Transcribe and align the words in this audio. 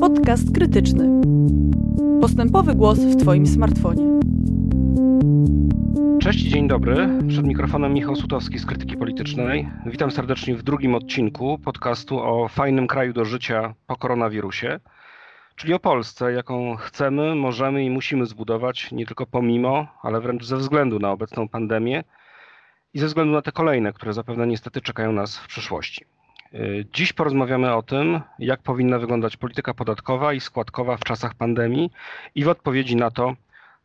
Podcast 0.00 0.54
krytyczny. 0.54 1.20
Postępowy 2.20 2.74
głos 2.74 2.98
w 2.98 3.16
Twoim 3.16 3.46
smartfonie. 3.46 4.20
Cześć 6.20 6.38
dzień 6.38 6.68
dobry. 6.68 7.08
Przed 7.28 7.46
mikrofonem 7.46 7.94
Michał 7.94 8.16
Sutowski 8.16 8.58
z 8.58 8.66
Krytyki 8.66 8.96
Politycznej. 8.96 9.68
Witam 9.86 10.10
serdecznie 10.10 10.56
w 10.56 10.62
drugim 10.62 10.94
odcinku 10.94 11.58
podcastu 11.58 12.18
o 12.18 12.48
fajnym 12.48 12.86
kraju 12.86 13.12
do 13.12 13.24
życia 13.24 13.74
po 13.86 13.96
koronawirusie, 13.96 14.80
czyli 15.56 15.74
o 15.74 15.78
Polsce, 15.78 16.32
jaką 16.32 16.76
chcemy, 16.76 17.34
możemy 17.34 17.84
i 17.84 17.90
musimy 17.90 18.26
zbudować 18.26 18.92
nie 18.92 19.06
tylko 19.06 19.26
pomimo, 19.26 19.86
ale 20.02 20.20
wręcz 20.20 20.44
ze 20.44 20.56
względu 20.56 20.98
na 20.98 21.10
obecną 21.10 21.48
pandemię 21.48 22.04
i 22.94 22.98
ze 22.98 23.06
względu 23.06 23.32
na 23.32 23.42
te 23.42 23.52
kolejne, 23.52 23.92
które 23.92 24.12
zapewne 24.12 24.46
niestety 24.46 24.80
czekają 24.80 25.12
nas 25.12 25.38
w 25.38 25.46
przyszłości. 25.46 26.15
Dziś 26.92 27.12
porozmawiamy 27.12 27.74
o 27.74 27.82
tym, 27.82 28.20
jak 28.38 28.62
powinna 28.62 28.98
wyglądać 28.98 29.36
polityka 29.36 29.74
podatkowa 29.74 30.32
i 30.32 30.40
składkowa 30.40 30.96
w 30.96 31.04
czasach 31.04 31.34
pandemii 31.34 31.90
i 32.34 32.44
w 32.44 32.48
odpowiedzi 32.48 32.96
na 32.96 33.10
to, 33.10 33.34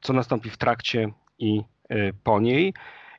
co 0.01 0.13
nastąpi 0.13 0.49
w 0.49 0.57
trakcie 0.57 1.11
i 1.39 1.61
y, 1.91 2.13
po 2.23 2.39
niej. 2.39 2.73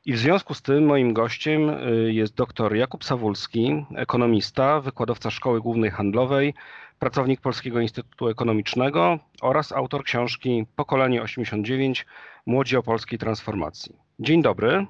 I 0.05 0.13
w 0.13 0.17
związku 0.17 0.53
z 0.53 0.61
tym 0.61 0.85
moim 0.85 1.13
gościem 1.13 1.69
y, 1.69 2.13
jest 2.13 2.35
dr 2.35 2.75
Jakub 2.75 3.03
Sawulski, 3.03 3.85
ekonomista, 3.95 4.79
wykładowca 4.81 5.31
Szkoły 5.31 5.61
Głównej 5.61 5.91
Handlowej, 5.91 6.53
pracownik 6.99 7.41
Polskiego 7.41 7.79
Instytutu 7.79 8.27
Ekonomicznego 8.27 9.19
oraz 9.41 9.71
autor 9.71 10.03
książki 10.03 10.65
Pokolenie 10.75 11.21
89 11.21 12.05
Młodzi 12.45 12.77
o 12.77 12.83
polskiej 12.83 13.19
transformacji. 13.19 13.95
Dzień 14.19 14.41
dobry. 14.41 14.85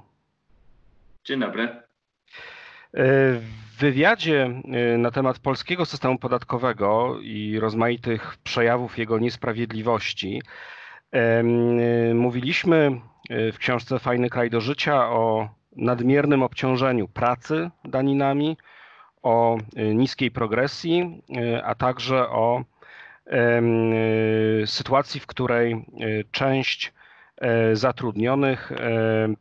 Dzień 1.23 1.40
dobry. 1.40 1.84
W 2.94 3.42
wywiadzie 3.80 4.50
na 4.98 5.12
temat 5.12 5.40
polskiego 5.40 5.86
systemu 5.86 6.20
podatkowego 6.20 7.20
i 7.22 7.60
rozmaitych 7.60 8.38
przejawów 8.44 8.98
jego 8.98 9.20
niesprawiedliwości 9.20 10.42
mówiliśmy 12.14 13.02
w 13.30 13.58
książce 13.58 14.00
Fajny 14.00 14.30
kraj 14.30 14.50
do 14.50 14.62
życia 14.62 15.09
o 15.09 15.50
nadmiernym 15.76 16.44
obciążeniu 16.44 17.08
pracy 17.08 17.70
daninami, 17.86 18.58
o 19.23 19.58
niskiej 19.76 20.32
progresji, 20.32 21.22
a 21.64 21.76
także 21.76 22.30
o 22.30 22.64
sytuacji, 24.66 25.20
w 25.20 25.28
której 25.28 25.86
część 26.32 26.88
E, 26.88 27.03
zatrudnionych 27.73 28.72
e, 28.72 28.75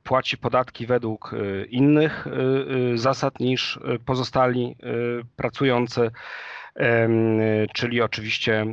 płaci 0.04 0.38
podatki 0.38 0.86
według 0.86 1.34
e, 1.34 1.64
innych 1.64 2.26
zasad 2.94 3.40
niż 3.40 3.80
pozostali 4.06 4.76
pracujący, 5.36 6.10
czyli 7.74 8.02
oczywiście 8.02 8.66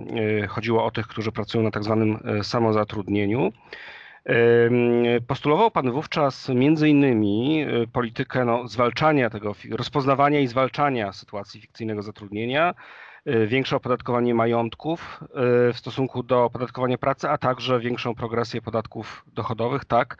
chodziło 0.47 0.85
o 0.85 0.91
tych, 0.91 1.07
którzy 1.07 1.31
pracują 1.31 1.63
na 1.63 1.72
tak 1.72 1.83
zwanym 1.83 2.19
samozatrudnieniu. 2.44 3.52
Postulował 5.27 5.72
Pan 5.72 5.91
wówczas 5.91 6.50
między 6.50 6.89
innymi 6.89 7.66
politykę 7.94 8.45
no, 8.45 8.67
zwalczania 8.67 9.30
tego, 9.30 9.55
rozpoznawania 9.72 10.39
i 10.39 10.47
zwalczania 10.47 11.13
sytuacji 11.13 11.61
fikcyjnego 11.61 12.02
zatrudnienia, 12.02 12.73
większe 13.47 13.75
opodatkowanie 13.75 14.33
majątków 14.33 15.19
y, 15.23 15.73
w 15.73 15.77
stosunku 15.77 16.23
do 16.23 16.44
opodatkowania 16.44 16.97
pracy, 16.97 17.30
a 17.30 17.38
także 17.38 17.80
większą 17.80 18.16
progresję 18.16 18.61
podatków 18.61 19.25
dochodowych, 19.33 19.85
tak, 19.85 20.17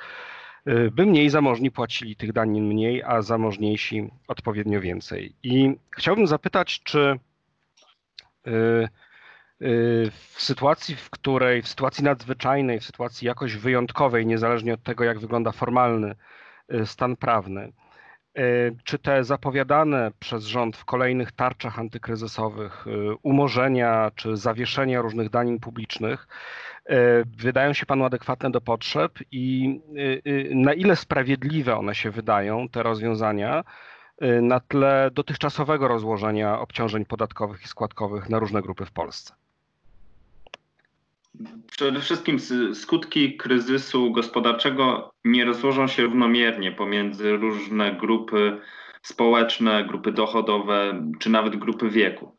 y, 0.68 0.92
by 0.92 1.06
mniej 1.06 1.30
zamożni 1.30 1.72
płacili 1.72 2.16
tych 2.16 2.34
danin 2.34 2.68
mniej, 2.68 3.04
a 3.04 3.22
zamożniejsi 3.22 4.10
odpowiednio 4.28 4.82
więcej. 4.82 5.36
I 5.44 5.76
chciałbym 5.98 6.28
zapytać, 6.28 6.84
czy 6.84 7.20
w 10.12 10.36
sytuacji, 10.38 10.96
w 10.96 11.10
której, 11.10 11.62
w 11.62 11.68
sytuacji 11.68 12.04
nadzwyczajnej, 12.04 12.80
w 12.80 12.86
sytuacji 12.86 13.28
jakoś 13.28 13.56
wyjątkowej, 13.56 14.26
niezależnie 14.26 14.74
od 14.74 14.84
tego, 14.84 15.04
jak 15.04 15.20
wygląda 15.20 15.52
formalny 15.52 16.16
stan 16.86 17.16
prawny, 17.16 17.72
czy 18.84 19.00
te 19.00 19.24
zapowiadane 19.24 20.12
przez 20.20 20.46
rząd 20.46 20.78
w 20.78 20.86
kolejnych 20.86 21.32
tarczach 21.32 21.80
antykryzysowych 21.80 22.86
e, 22.88 23.16
umorzenia 23.24 24.12
czy 24.16 24.38
zawieszenia 24.38 25.02
różnych 25.02 25.30
danin 25.30 25.60
publicznych 25.60 26.28
e, 26.86 26.96
wydają 27.26 27.74
się 27.74 27.86
panu 27.86 28.06
adekwatne 28.06 28.52
do 28.52 28.62
potrzeb 28.62 29.20
i 29.32 29.80
na 30.56 30.74
ile 30.74 30.96
sprawiedliwe 30.96 31.78
one 31.78 31.96
się 31.96 32.12
wydają, 32.12 32.70
te 32.70 32.84
rozwiązania, 32.84 33.64
na 34.42 34.60
tle 34.60 35.10
dotychczasowego 35.14 35.88
rozłożenia 35.88 36.60
obciążeń 36.60 37.06
podatkowych 37.06 37.64
i 37.64 37.68
składkowych 37.68 38.30
na 38.30 38.40
różne 38.40 38.62
grupy 38.62 38.86
w 38.86 38.92
Polsce? 38.92 39.34
Przede 41.72 42.00
wszystkim 42.00 42.38
skutki 42.74 43.38
kryzysu 43.38 44.12
gospodarczego 44.12 45.12
nie 45.26 45.46
rozłożą 45.46 45.88
się 45.88 46.04
równomiernie 46.04 46.72
pomiędzy 46.72 47.38
różne 47.38 47.96
grupy 47.96 48.62
społeczne, 49.02 49.86
grupy 49.86 50.12
dochodowe 50.12 51.08
czy 51.20 51.30
nawet 51.30 51.56
grupy 51.56 51.90
wieku. 51.90 52.36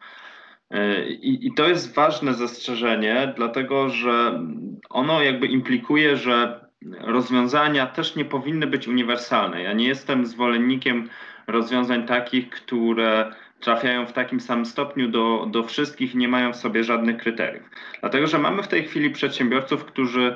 I, 1.09 1.47
I, 1.47 1.55
to 1.55 1.69
jest 1.69 1.95
ważne 1.95 2.35
zastrzeżenie, 2.35 3.33
dlatego 3.37 3.89
że 3.89 4.43
ono 4.91 5.23
jakby 5.23 5.47
implikuje, 5.47 6.17
że 6.17 6.65
rozwiązania 7.01 7.87
też 7.87 8.17
nie 8.17 8.25
powinny 8.25 8.67
być 8.67 8.89
uniwersalne. 8.89 9.63
Ja 9.63 9.73
nie 9.73 9.89
jestem 9.89 10.27
zwolennikiem 10.27 11.09
rozwiązań 11.47 12.07
takich, 12.07 12.51
które 12.51 13.35
trafiają 13.61 14.07
w 14.07 14.13
takim 14.13 14.41
samym 14.41 14.67
stopniu 14.67 15.09
do, 15.09 15.47
do 15.51 15.63
wszystkich, 15.63 16.15
nie 16.15 16.29
mają 16.29 16.53
w 16.53 16.57
sobie 16.57 16.85
żadnych 16.85 17.17
kryteriów. 17.17 17.71
Dlatego, 18.01 18.27
że 18.27 18.39
mamy 18.39 18.63
w 18.63 18.69
tej 18.69 18.85
chwili 18.85 19.11
przedsiębiorców, 19.11 19.85
którzy 19.85 20.35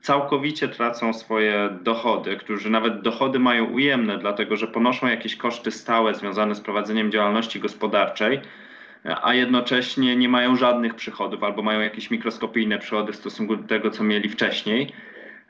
całkowicie 0.00 0.68
tracą 0.68 1.12
swoje 1.12 1.78
dochody, 1.82 2.36
którzy 2.36 2.70
nawet 2.70 3.00
dochody 3.00 3.38
mają 3.38 3.64
ujemne, 3.64 4.18
dlatego 4.18 4.56
że 4.56 4.66
ponoszą 4.66 5.06
jakieś 5.06 5.36
koszty 5.36 5.70
stałe 5.70 6.14
związane 6.14 6.54
z 6.54 6.60
prowadzeniem 6.60 7.12
działalności 7.12 7.60
gospodarczej, 7.60 8.40
a 9.22 9.34
jednocześnie 9.34 10.16
nie 10.16 10.28
mają 10.28 10.56
żadnych 10.56 10.94
przychodów 10.94 11.42
albo 11.42 11.62
mają 11.62 11.80
jakieś 11.80 12.10
mikroskopijne 12.10 12.78
przychody 12.78 13.12
w 13.12 13.16
stosunku 13.16 13.56
do 13.56 13.68
tego, 13.68 13.90
co 13.90 14.04
mieli 14.04 14.28
wcześniej. 14.28 14.92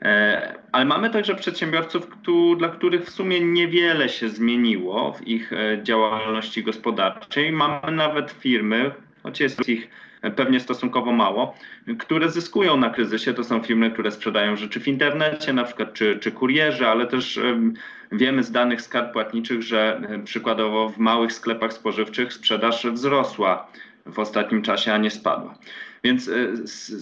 E, 0.01 0.55
ale 0.71 0.85
mamy 0.85 1.09
także 1.09 1.35
przedsiębiorców, 1.35 2.07
dla 2.57 2.69
których 2.69 3.05
w 3.05 3.09
sumie 3.09 3.39
niewiele 3.39 4.09
się 4.09 4.29
zmieniło 4.29 5.13
w 5.13 5.27
ich 5.27 5.53
e, 5.53 5.83
działalności 5.83 6.63
gospodarczej. 6.63 7.51
Mamy 7.51 7.91
nawet 7.91 8.31
firmy, 8.31 8.91
choć 9.23 9.39
jest 9.39 9.69
ich 9.69 9.89
pewnie 10.35 10.59
stosunkowo 10.59 11.11
mało, 11.11 11.55
które 11.99 12.29
zyskują 12.29 12.77
na 12.77 12.89
kryzysie. 12.89 13.33
To 13.33 13.43
są 13.43 13.63
firmy, 13.63 13.91
które 13.91 14.11
sprzedają 14.11 14.55
rzeczy 14.55 14.79
w 14.79 14.87
internecie, 14.87 15.53
na 15.53 15.63
przykład 15.63 15.93
czy, 15.93 16.19
czy 16.19 16.31
kurierzy, 16.31 16.87
ale 16.87 17.07
też 17.07 17.39
wiemy 18.11 18.43
z 18.43 18.51
danych 18.51 18.81
skarb 18.81 19.13
płatniczych, 19.13 19.61
że 19.61 20.01
e, 20.09 20.19
przykładowo 20.19 20.89
w 20.89 20.97
małych 20.97 21.33
sklepach 21.33 21.73
spożywczych 21.73 22.33
sprzedaż 22.33 22.87
wzrosła 22.87 23.67
w 24.05 24.19
ostatnim 24.19 24.61
czasie, 24.61 24.93
a 24.93 24.97
nie 24.97 25.11
spadła. 25.11 25.55
Więc 26.03 26.29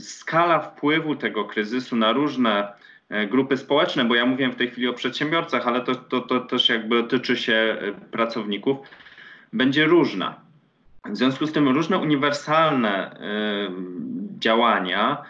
skala 0.01 0.59
wpływu 0.59 1.15
tego 1.15 1.45
kryzysu 1.45 1.95
na 1.95 2.11
różne 2.11 2.67
E, 2.67 2.86
grupy 3.29 3.57
społeczne, 3.57 4.05
bo 4.05 4.15
ja 4.15 4.25
mówię 4.25 4.49
w 4.49 4.55
tej 4.55 4.67
chwili 4.67 4.87
o 4.87 4.93
przedsiębiorcach, 4.93 5.67
ale 5.67 5.81
to, 5.81 5.95
to, 5.95 6.21
to 6.21 6.39
też 6.39 6.69
jakby 6.69 7.01
dotyczy 7.01 7.37
się 7.37 7.53
e, 7.53 7.91
pracowników, 8.11 8.77
będzie 9.53 9.85
różna. 9.85 10.41
W 11.09 11.17
związku 11.17 11.47
z 11.47 11.51
tym 11.51 11.69
różne 11.69 11.97
uniwersalne 11.97 13.11
y, 13.11 14.39
działania 14.39 15.23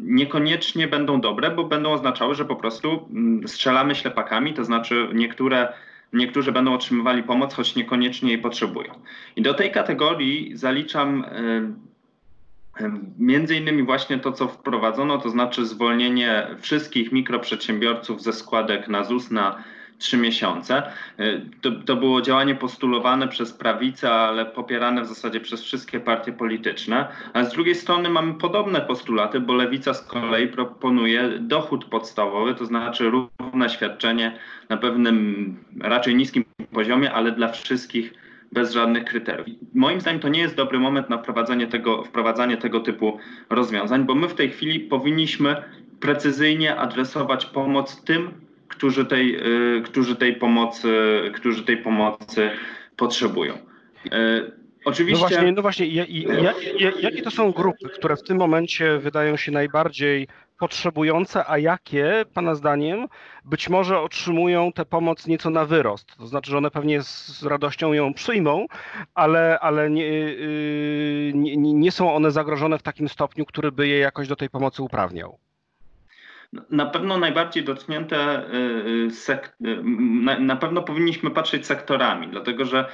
niekoniecznie 0.00 0.88
będą 0.88 1.20
dobre, 1.20 1.50
bo 1.50 1.64
będą 1.64 1.92
oznaczały, 1.92 2.34
że 2.34 2.44
po 2.44 2.56
prostu 2.56 3.08
mm, 3.10 3.48
strzelamy 3.48 3.94
ślepakami, 3.94 4.54
to 4.54 4.64
znaczy 4.64 5.08
niektóre, 5.14 5.72
niektórzy 6.12 6.52
będą 6.52 6.74
otrzymywali 6.74 7.22
pomoc, 7.22 7.54
choć 7.54 7.76
niekoniecznie 7.76 8.28
jej 8.28 8.38
potrzebują. 8.38 8.94
I 9.36 9.42
do 9.42 9.54
tej 9.54 9.72
kategorii 9.72 10.56
zaliczam 10.56 11.24
Między 13.18 13.56
innymi 13.56 13.82
właśnie 13.82 14.18
to, 14.18 14.32
co 14.32 14.48
wprowadzono, 14.48 15.18
to 15.18 15.30
znaczy 15.30 15.66
zwolnienie 15.66 16.46
wszystkich 16.60 17.12
mikroprzedsiębiorców 17.12 18.22
ze 18.22 18.32
składek 18.32 18.88
na 18.88 19.04
ZUS 19.04 19.30
na 19.30 19.64
trzy 19.98 20.16
miesiące. 20.16 20.82
To, 21.60 21.70
to, 21.70 21.96
było 21.96 22.22
działanie 22.22 22.54
postulowane 22.54 23.28
przez 23.28 23.52
prawicę, 23.52 24.10
ale 24.10 24.46
popierane 24.46 25.02
w 25.02 25.06
zasadzie 25.06 25.40
przez 25.40 25.62
wszystkie 25.62 26.00
partie 26.00 26.32
polityczne. 26.32 27.08
A 27.32 27.44
z 27.44 27.52
drugiej 27.52 27.74
strony 27.74 28.08
mamy 28.08 28.34
podobne 28.34 28.80
postulaty, 28.80 29.40
bo 29.40 29.54
lewica 29.54 29.94
z 29.94 30.02
kolei 30.02 30.48
proponuje 30.48 31.28
dochód 31.38 31.84
podstawowy, 31.84 32.54
to 32.54 32.66
znaczy 32.66 33.10
równe 33.10 33.70
świadczenie 33.70 34.38
na 34.68 34.76
pewnym 34.76 35.56
raczej 35.80 36.14
niskim 36.14 36.44
poziomie, 36.72 37.12
ale 37.12 37.32
dla 37.32 37.48
wszystkich 37.48 38.21
bez 38.52 38.72
żadnych 38.72 39.04
kryteriów. 39.04 39.46
Moim 39.74 40.00
zdaniem 40.00 40.20
to 40.20 40.28
nie 40.28 40.40
jest 40.40 40.56
dobry 40.56 40.78
moment 40.78 41.10
na 41.10 41.18
wprowadzanie 41.18 41.66
tego, 41.66 42.04
wprowadzanie 42.04 42.56
tego 42.56 42.80
typu 42.80 43.18
rozwiązań, 43.50 44.04
bo 44.04 44.14
my 44.14 44.28
w 44.28 44.34
tej 44.34 44.50
chwili 44.50 44.80
powinniśmy 44.80 45.56
precyzyjnie 46.00 46.76
adresować 46.76 47.46
pomoc 47.46 48.04
tym, 48.04 48.30
którzy 48.68 49.06
tej, 49.06 49.36
y, 49.76 49.82
którzy 49.82 50.16
tej, 50.16 50.36
pomocy, 50.36 51.20
którzy 51.34 51.64
tej 51.64 51.76
pomocy 51.76 52.50
potrzebują. 52.96 53.54
Y, 54.06 54.62
Oczywiście. 54.84 55.22
No 55.22 55.28
właśnie, 55.28 55.52
no 55.52 55.62
właśnie 55.62 55.86
ja, 55.86 56.04
ja, 56.08 56.54
ja, 56.78 56.92
jakie 57.00 57.22
to 57.22 57.30
są 57.30 57.52
grupy, 57.52 57.88
które 57.88 58.16
w 58.16 58.22
tym 58.22 58.36
momencie 58.36 58.98
wydają 58.98 59.36
się 59.36 59.52
najbardziej 59.52 60.28
potrzebujące, 60.58 61.44
a 61.46 61.58
jakie, 61.58 62.24
Pana 62.34 62.54
zdaniem, 62.54 63.06
być 63.44 63.68
może 63.68 64.00
otrzymują 64.00 64.72
tę 64.72 64.84
pomoc 64.84 65.26
nieco 65.26 65.50
na 65.50 65.64
wyrost? 65.64 66.16
To 66.16 66.26
znaczy, 66.26 66.50
że 66.50 66.58
one 66.58 66.70
pewnie 66.70 67.02
z 67.02 67.42
radością 67.42 67.92
ją 67.92 68.14
przyjmą, 68.14 68.66
ale, 69.14 69.60
ale 69.60 69.90
nie, 69.90 70.06
yy, 70.06 71.32
nie, 71.34 71.56
nie 71.56 71.92
są 71.92 72.14
one 72.14 72.30
zagrożone 72.30 72.78
w 72.78 72.82
takim 72.82 73.08
stopniu, 73.08 73.46
który 73.46 73.72
by 73.72 73.88
je 73.88 73.98
jakoś 73.98 74.28
do 74.28 74.36
tej 74.36 74.50
pomocy 74.50 74.82
uprawniał. 74.82 75.38
Na 76.70 76.86
pewno 76.86 77.18
najbardziej 77.18 77.64
dotknięte, 77.64 78.46
y, 78.54 79.08
y, 79.64 79.82
na 80.40 80.56
pewno 80.56 80.82
powinniśmy 80.82 81.30
patrzeć 81.30 81.66
sektorami, 81.66 82.28
dlatego 82.28 82.64
że 82.64 82.88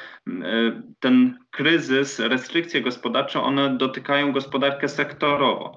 ten 1.01 1.39
kryzys, 1.51 2.19
restrykcje 2.19 2.81
gospodarcze, 2.81 3.43
one 3.43 3.77
dotykają 3.77 4.33
gospodarkę 4.33 4.89
sektorowo. 4.89 5.77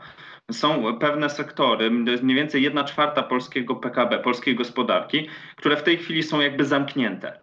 Są 0.51 0.97
pewne 0.99 1.29
sektory, 1.29 1.91
to 2.05 2.11
jest 2.11 2.23
mniej 2.23 2.37
więcej 2.37 2.63
jedna 2.63 2.83
czwarta 2.83 3.23
polskiego 3.23 3.75
PKB, 3.75 4.19
polskiej 4.19 4.55
gospodarki, 4.55 5.27
które 5.55 5.77
w 5.77 5.83
tej 5.83 5.97
chwili 5.97 6.23
są 6.23 6.39
jakby 6.39 6.65
zamknięte. 6.65 7.39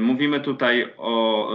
Mówimy 0.00 0.40
tutaj 0.40 0.94
o 0.96 1.50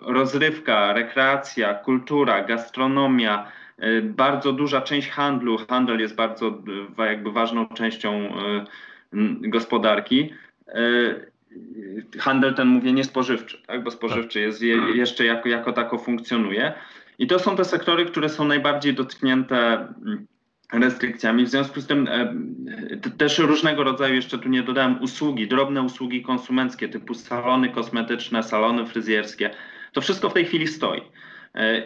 rozrywka, 0.00 0.92
rekreacja, 0.92 1.74
kultura, 1.74 2.44
gastronomia, 2.44 3.52
E, 3.80 4.02
bardzo 4.02 4.52
duża 4.52 4.80
część 4.80 5.08
handlu, 5.08 5.58
handel 5.68 6.00
jest 6.00 6.14
bardzo 6.14 6.62
e, 6.98 7.06
jakby 7.06 7.32
ważną 7.32 7.68
częścią 7.68 8.12
e, 8.12 8.64
gospodarki. 9.40 10.34
Handel 12.18 12.54
ten 12.54 12.68
mówię 12.68 12.92
nie 12.92 13.04
spożywczy, 13.04 13.62
tak? 13.66 13.84
bo 13.84 13.90
spożywczy 13.90 14.40
jest 14.40 14.62
jeszcze 14.94 15.24
jako, 15.24 15.48
jako 15.48 15.72
tako 15.72 15.98
funkcjonuje. 15.98 16.72
I 17.20 17.26
to 17.26 17.38
są 17.38 17.56
te 17.56 17.64
sektory, 17.64 18.06
które 18.06 18.28
są 18.28 18.44
najbardziej 18.44 18.94
dotknięte 18.94 19.88
restrykcjami. 20.72 21.44
W 21.44 21.48
związku 21.48 21.80
z 21.80 21.86
tym 21.86 22.08
też 23.18 23.38
różnego 23.38 23.84
rodzaju, 23.84 24.14
jeszcze 24.14 24.38
tu 24.38 24.48
nie 24.48 24.62
dodałem, 24.62 25.02
usługi, 25.02 25.48
drobne 25.48 25.82
usługi 25.82 26.22
konsumenckie 26.22 26.88
typu 26.88 27.14
salony 27.14 27.68
kosmetyczne, 27.68 28.42
salony 28.42 28.86
fryzjerskie. 28.86 29.50
To 29.92 30.00
wszystko 30.00 30.30
w 30.30 30.32
tej 30.32 30.44
chwili 30.44 30.68
stoi. 30.68 31.02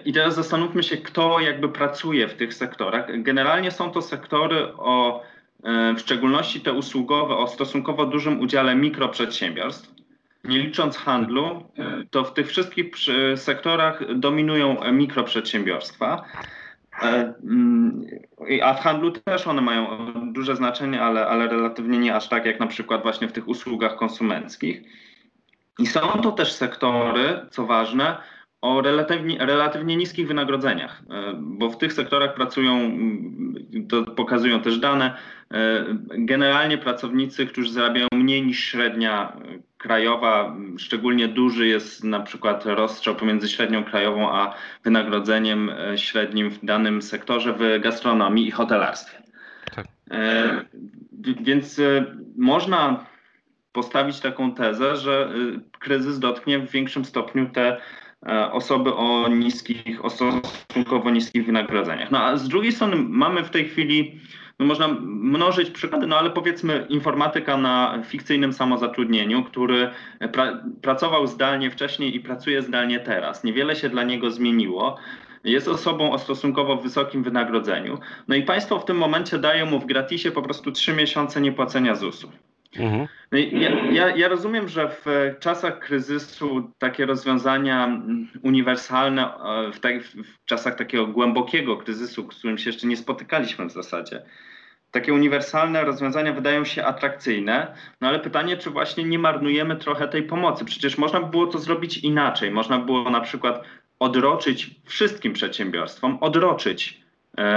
I 0.05 0.13
teraz 0.13 0.35
zastanówmy 0.35 0.83
się, 0.83 0.97
kto 0.97 1.41
jakby 1.41 1.69
pracuje 1.69 2.29
w 2.29 2.35
tych 2.35 2.55
sektorach. 2.55 3.23
Generalnie 3.23 3.71
są 3.71 3.91
to 3.91 4.03
sektory 4.03 4.73
o, 4.77 5.23
e, 5.65 5.95
w 5.95 6.01
szczególności 6.01 6.61
te 6.61 6.73
usługowe, 6.73 7.37
o 7.37 7.47
stosunkowo 7.47 8.07
dużym 8.07 8.41
udziale 8.41 8.75
mikroprzedsiębiorstw. 8.75 10.04
Nie 10.45 10.59
licząc 10.59 10.97
handlu, 10.97 11.69
to 12.11 12.25
w 12.25 12.35
tych 12.35 12.49
wszystkich 12.49 12.87
sektorach 13.37 14.19
dominują 14.19 14.93
mikroprzedsiębiorstwa. 14.93 16.25
E, 17.03 17.35
mm, 17.43 18.07
a 18.63 18.75
w 18.75 18.81
handlu 18.81 19.11
też 19.11 19.47
one 19.47 19.63
mają 19.63 19.87
duże 20.33 20.57
znaczenie, 20.57 21.03
ale, 21.03 21.27
ale 21.27 21.49
relatywnie 21.49 21.99
nie 21.99 22.15
aż 22.15 22.29
tak 22.29 22.47
jak 22.47 22.61
na 22.61 22.67
przykład 22.67 23.03
właśnie 23.03 23.29
w 23.29 23.33
tych 23.33 23.49
usługach 23.49 23.97
konsumenckich. 23.97 24.83
I 25.79 25.87
są 25.87 26.01
to 26.01 26.33
też 26.33 26.53
sektory, 26.53 27.47
co 27.51 27.67
ważne, 27.67 28.17
o 28.65 28.81
relatywnie, 28.81 29.39
relatywnie 29.39 29.97
niskich 29.97 30.29
wynagrodzeniach, 30.29 31.03
e, 31.11 31.35
bo 31.37 31.71
w 31.71 31.79
tych 31.79 31.93
sektorach 31.93 32.35
pracują, 32.35 32.99
to 33.89 34.03
pokazują 34.03 34.61
też 34.61 34.79
dane, 34.79 35.17
e, 35.51 35.85
generalnie 36.11 36.79
pracownicy, 36.79 37.47
którzy 37.47 37.73
zarabiają 37.73 38.09
mniej 38.15 38.47
niż 38.47 38.65
średnia 38.65 39.37
krajowa, 39.79 40.57
szczególnie 40.79 41.29
duży 41.29 41.67
jest 41.67 42.05
na 42.05 42.21
przykład 42.21 42.67
rozstrzał 42.67 43.15
pomiędzy 43.15 43.49
średnią 43.49 43.85
krajową 43.85 44.33
a 44.33 44.55
wynagrodzeniem 44.85 45.71
e, 45.71 45.99
średnim 45.99 46.51
w 46.51 46.65
danym 46.65 47.03
sektorze 47.03 47.55
w 47.59 47.81
gastronomii 47.83 48.49
i 48.49 48.51
hotelarstwie. 48.51 49.23
Tak. 49.75 49.87
Więc 51.41 51.81
można 52.37 53.07
postawić 53.73 54.21
taką 54.21 54.55
tezę, 54.55 54.97
że 54.97 55.33
kryzys 55.79 56.19
dotknie 56.19 56.59
w 56.59 56.71
większym 56.71 57.05
stopniu 57.05 57.51
te 57.51 57.77
E, 57.77 58.04
osoby 58.53 58.95
o 58.95 59.29
niskich, 59.29 60.05
o 60.05 60.11
stosunkowo 60.11 61.11
niskich 61.11 61.47
wynagrodzeniach. 61.47 62.11
No 62.11 62.19
a 62.19 62.37
z 62.37 62.49
drugiej 62.49 62.73
strony 62.73 62.97
mamy 62.97 63.45
w 63.45 63.51
tej 63.51 63.69
chwili, 63.69 64.21
no 64.59 64.67
można 64.67 64.89
mnożyć 65.03 65.71
przykłady, 65.71 66.07
no 66.07 66.19
ale 66.19 66.31
powiedzmy 66.31 66.87
informatyka 66.89 67.57
na 67.57 68.03
fikcyjnym 68.05 68.53
samozatrudnieniu, 68.53 69.45
który 69.45 69.91
pra, 70.33 70.61
pracował 70.83 71.27
zdalnie 71.27 71.71
wcześniej 71.71 72.17
i 72.17 72.21
pracuje 72.21 72.63
zdalnie 72.63 73.01
teraz. 73.01 73.45
Niewiele 73.45 73.77
się 73.77 73.89
dla 73.89 74.03
niego 74.03 74.31
zmieniło. 74.31 74.97
Jest 75.45 75.69
osobą 75.69 76.13
o 76.13 76.19
stosunkowo 76.19 76.77
wysokim 76.77 77.23
wynagrodzeniu. 77.23 77.99
No 78.29 78.35
i 78.35 78.43
państwo 78.43 78.79
w 78.79 78.85
tym 78.85 78.97
momencie 78.97 79.39
dają 79.39 79.67
mu 79.67 79.81
w 79.81 79.87
gratisie 79.87 80.31
po 80.31 80.43
prostu 80.43 80.73
trzy 80.73 80.93
miesiące 80.93 81.41
niepłacenia 81.41 81.95
ZUS-u. 81.95 82.29
Mhm. 82.79 83.09
No 83.33 83.39
ja, 83.39 83.71
ja, 83.93 84.17
ja, 84.17 84.29
rozumiem, 84.29 84.69
że 84.69 84.89
w 84.89 85.35
czasach 85.41 85.79
kryzysu 85.79 86.71
takie 86.79 87.07
rozwiązania 87.07 88.01
uniwersalne, 88.43 89.35
e, 89.35 89.73
w, 89.73 89.81
tak, 89.81 90.03
w 90.05 90.45
czasach 90.45 90.75
takiego 90.75 91.07
głębokiego 91.07 91.77
kryzysu, 91.77 92.33
z 92.33 92.39
którym 92.39 92.59
się 92.59 92.71
jeszcze 92.71 92.87
nie 92.87 92.97
spotykaliśmy 92.97 93.67
w 93.67 93.73
zasadzie, 93.73 94.23
takie 94.91 95.15
uniwersalne 95.15 95.85
rozwiązania 95.85 96.33
wydają 96.33 96.65
się 96.65 96.85
atrakcyjne, 96.85 97.75
no 98.01 98.09
ale 98.09 98.21
pytanie, 98.21 98.57
czy 98.57 98.71
właśnie 98.71 99.05
nie 99.05 99.19
marnujemy 99.19 99.77
trochę 99.77 100.09
tej 100.09 100.23
pomocy? 100.23 100.65
Przecież 100.65 100.99
można 100.99 101.21
by 101.21 101.31
było 101.31 101.47
to 101.47 101.59
zrobić 101.59 101.99
inaczej. 101.99 102.51
Można 102.51 102.79
było 102.79 103.11
na 103.11 103.21
przykład 103.21 103.65
odroczyć 103.99 104.71
wszystkim 104.85 105.33
przedsiębiorstwom, 105.33 106.19
odroczyć 106.21 107.04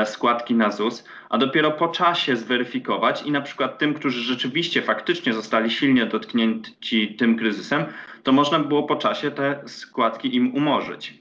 składki 0.05 0.55
na 0.55 0.71
ZUS, 0.71 1.03
a 1.29 1.37
dopiero 1.37 1.71
po 1.71 1.87
czasie 1.87 2.35
zweryfikować 2.35 3.23
i 3.23 3.31
na 3.31 3.41
przykład 3.41 3.77
tym, 3.77 3.93
którzy 3.93 4.21
rzeczywiście 4.21 4.81
faktycznie 4.81 5.33
zostali 5.33 5.71
silnie 5.71 6.05
dotknięci 6.05 7.15
tym 7.15 7.37
kryzysem, 7.37 7.85
to 8.23 8.31
można 8.31 8.59
było 8.59 8.83
po 8.83 8.95
czasie 8.95 9.31
te 9.31 9.61
składki 9.65 10.35
im 10.35 10.55
umorzyć. 10.55 11.13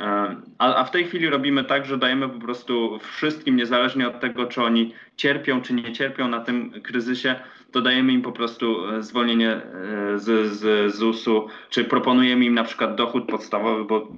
E, 0.00 0.36
a, 0.58 0.74
a 0.74 0.84
w 0.84 0.90
tej 0.90 1.04
chwili 1.04 1.28
robimy 1.28 1.64
tak, 1.64 1.86
że 1.86 1.98
dajemy 1.98 2.28
po 2.28 2.40
prostu 2.40 2.98
wszystkim, 2.98 3.56
niezależnie 3.56 4.08
od 4.08 4.20
tego, 4.20 4.46
czy 4.46 4.62
oni 4.62 4.94
cierpią, 5.16 5.62
czy 5.62 5.74
nie 5.74 5.92
cierpią 5.92 6.28
na 6.28 6.40
tym 6.40 6.70
kryzysie, 6.82 7.34
to 7.72 7.80
dajemy 7.80 8.12
im 8.12 8.22
po 8.22 8.32
prostu 8.32 8.88
e, 8.88 9.02
zwolnienie 9.02 9.60
z, 10.16 10.52
z 10.52 10.94
ZUS-u, 10.94 11.48
czy 11.70 11.84
proponujemy 11.84 12.44
im 12.44 12.54
na 12.54 12.64
przykład 12.64 12.94
dochód 12.94 13.26
podstawowy, 13.26 13.84
bo, 13.84 14.08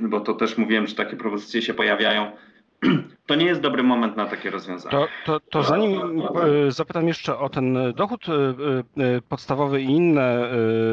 bo 0.00 0.20
to 0.20 0.34
też 0.34 0.58
mówiłem, 0.58 0.86
że 0.86 0.94
takie 0.94 1.16
propozycje 1.16 1.62
się 1.62 1.74
pojawiają 1.74 2.32
to 3.26 3.34
nie 3.34 3.46
jest 3.46 3.60
dobry 3.60 3.82
moment 3.82 4.16
na 4.16 4.26
takie 4.26 4.50
rozwiązanie. 4.50 4.90
To, 4.90 5.08
to, 5.24 5.40
to 5.40 5.62
zanim 5.62 6.22
e, 6.66 6.72
zapytam 6.72 7.08
jeszcze 7.08 7.38
o 7.38 7.48
ten 7.48 7.92
dochód 7.96 8.26
e, 8.28 8.32
e, 8.32 9.20
podstawowy 9.28 9.82
i 9.82 9.84
inne 9.84 10.48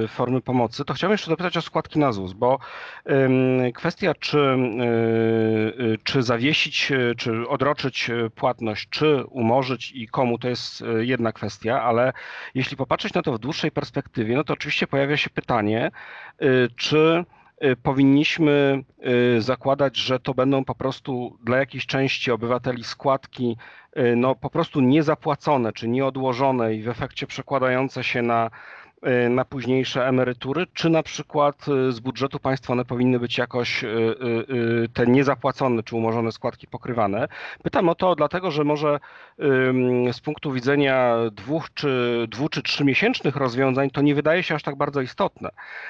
formy 0.08 0.42
pomocy, 0.42 0.86
to 0.86 0.94
chciałbym 0.94 1.14
jeszcze 1.14 1.30
dopytać 1.30 1.58
o 1.58 1.62
składki 1.62 2.00
na 2.00 2.12
ZUS, 2.12 2.34
bo 2.34 2.60
kwestia, 3.76 4.14
czy, 4.20 4.58
czy 6.04 6.24
zawiesić, 6.24 6.92
czy 7.18 7.48
odroczyć 7.48 8.12
płatność, 8.36 8.90
czy 8.90 9.24
umorzyć 9.30 9.92
i 9.92 10.08
komu, 10.08 10.38
to 10.38 10.50
jest 10.50 10.84
jedna 11.00 11.32
kwestia, 11.32 11.82
ale 11.82 12.14
jeśli 12.56 12.78
popatrzeć 12.78 13.14
na 13.14 13.22
to 13.22 13.34
w 13.34 13.40
dłuższej 13.40 13.72
perspektywie, 13.72 14.36
no 14.36 14.44
to 14.44 14.54
oczywiście 14.54 14.88
pojawia 14.88 15.18
się 15.18 15.30
pytanie, 15.30 15.92
czy 16.76 17.26
powinniśmy 17.84 18.84
y, 19.38 19.42
zakładać, 19.42 19.98
że 19.98 20.20
to 20.20 20.34
będą 20.34 20.66
po 20.66 20.76
prostu 20.76 21.38
dla 21.44 21.58
jakiejś 21.58 21.86
części 21.86 22.32
obywateli 22.32 22.84
składki 22.84 23.58
y, 23.98 24.16
no, 24.16 24.36
po 24.36 24.50
prostu 24.50 24.82
niezapłacone 24.82 25.74
czy 25.74 25.88
nieodłożone 25.88 26.76
i 26.76 26.84
w 26.84 26.90
efekcie 26.90 27.28
przekładające 27.28 28.04
się 28.04 28.22
na 28.22 28.50
Y, 28.50 28.85
na 29.30 29.46
późniejsze 29.46 30.08
emerytury, 30.08 30.68
czy 30.74 30.90
na 30.90 31.04
przykład 31.04 31.68
y, 31.68 31.92
z 31.92 32.00
budżetu 32.00 32.40
państwa 32.40 32.74
one 32.74 32.86
powinny 32.86 33.20
być 33.20 33.38
jakoś 33.38 33.84
y, 33.84 33.88
te 34.94 35.08
niezapłacone 35.08 35.84
czy 35.84 35.96
umorzone 35.96 36.32
składki 36.32 36.68
pokrywane. 36.68 37.28
Pytam 37.64 37.90
o 37.90 37.96
to 37.96 38.16
dlatego, 38.16 38.52
że 38.52 38.64
może 38.64 39.00
z 40.12 40.20
punktu 40.20 40.52
widzenia 40.52 41.16
dwóch 41.32 41.74
czy, 41.74 42.26
dwu 42.30 42.50
czy 42.50 42.62
trzymiesięcznych 42.62 43.36
rozwiązań 43.36 43.90
to 43.90 44.02
nie 44.02 44.16
wydaje 44.16 44.44
się 44.44 44.56
aż 44.56 44.64
tak 44.64 44.76
bardzo 44.76 45.02
istotne. 45.02 45.50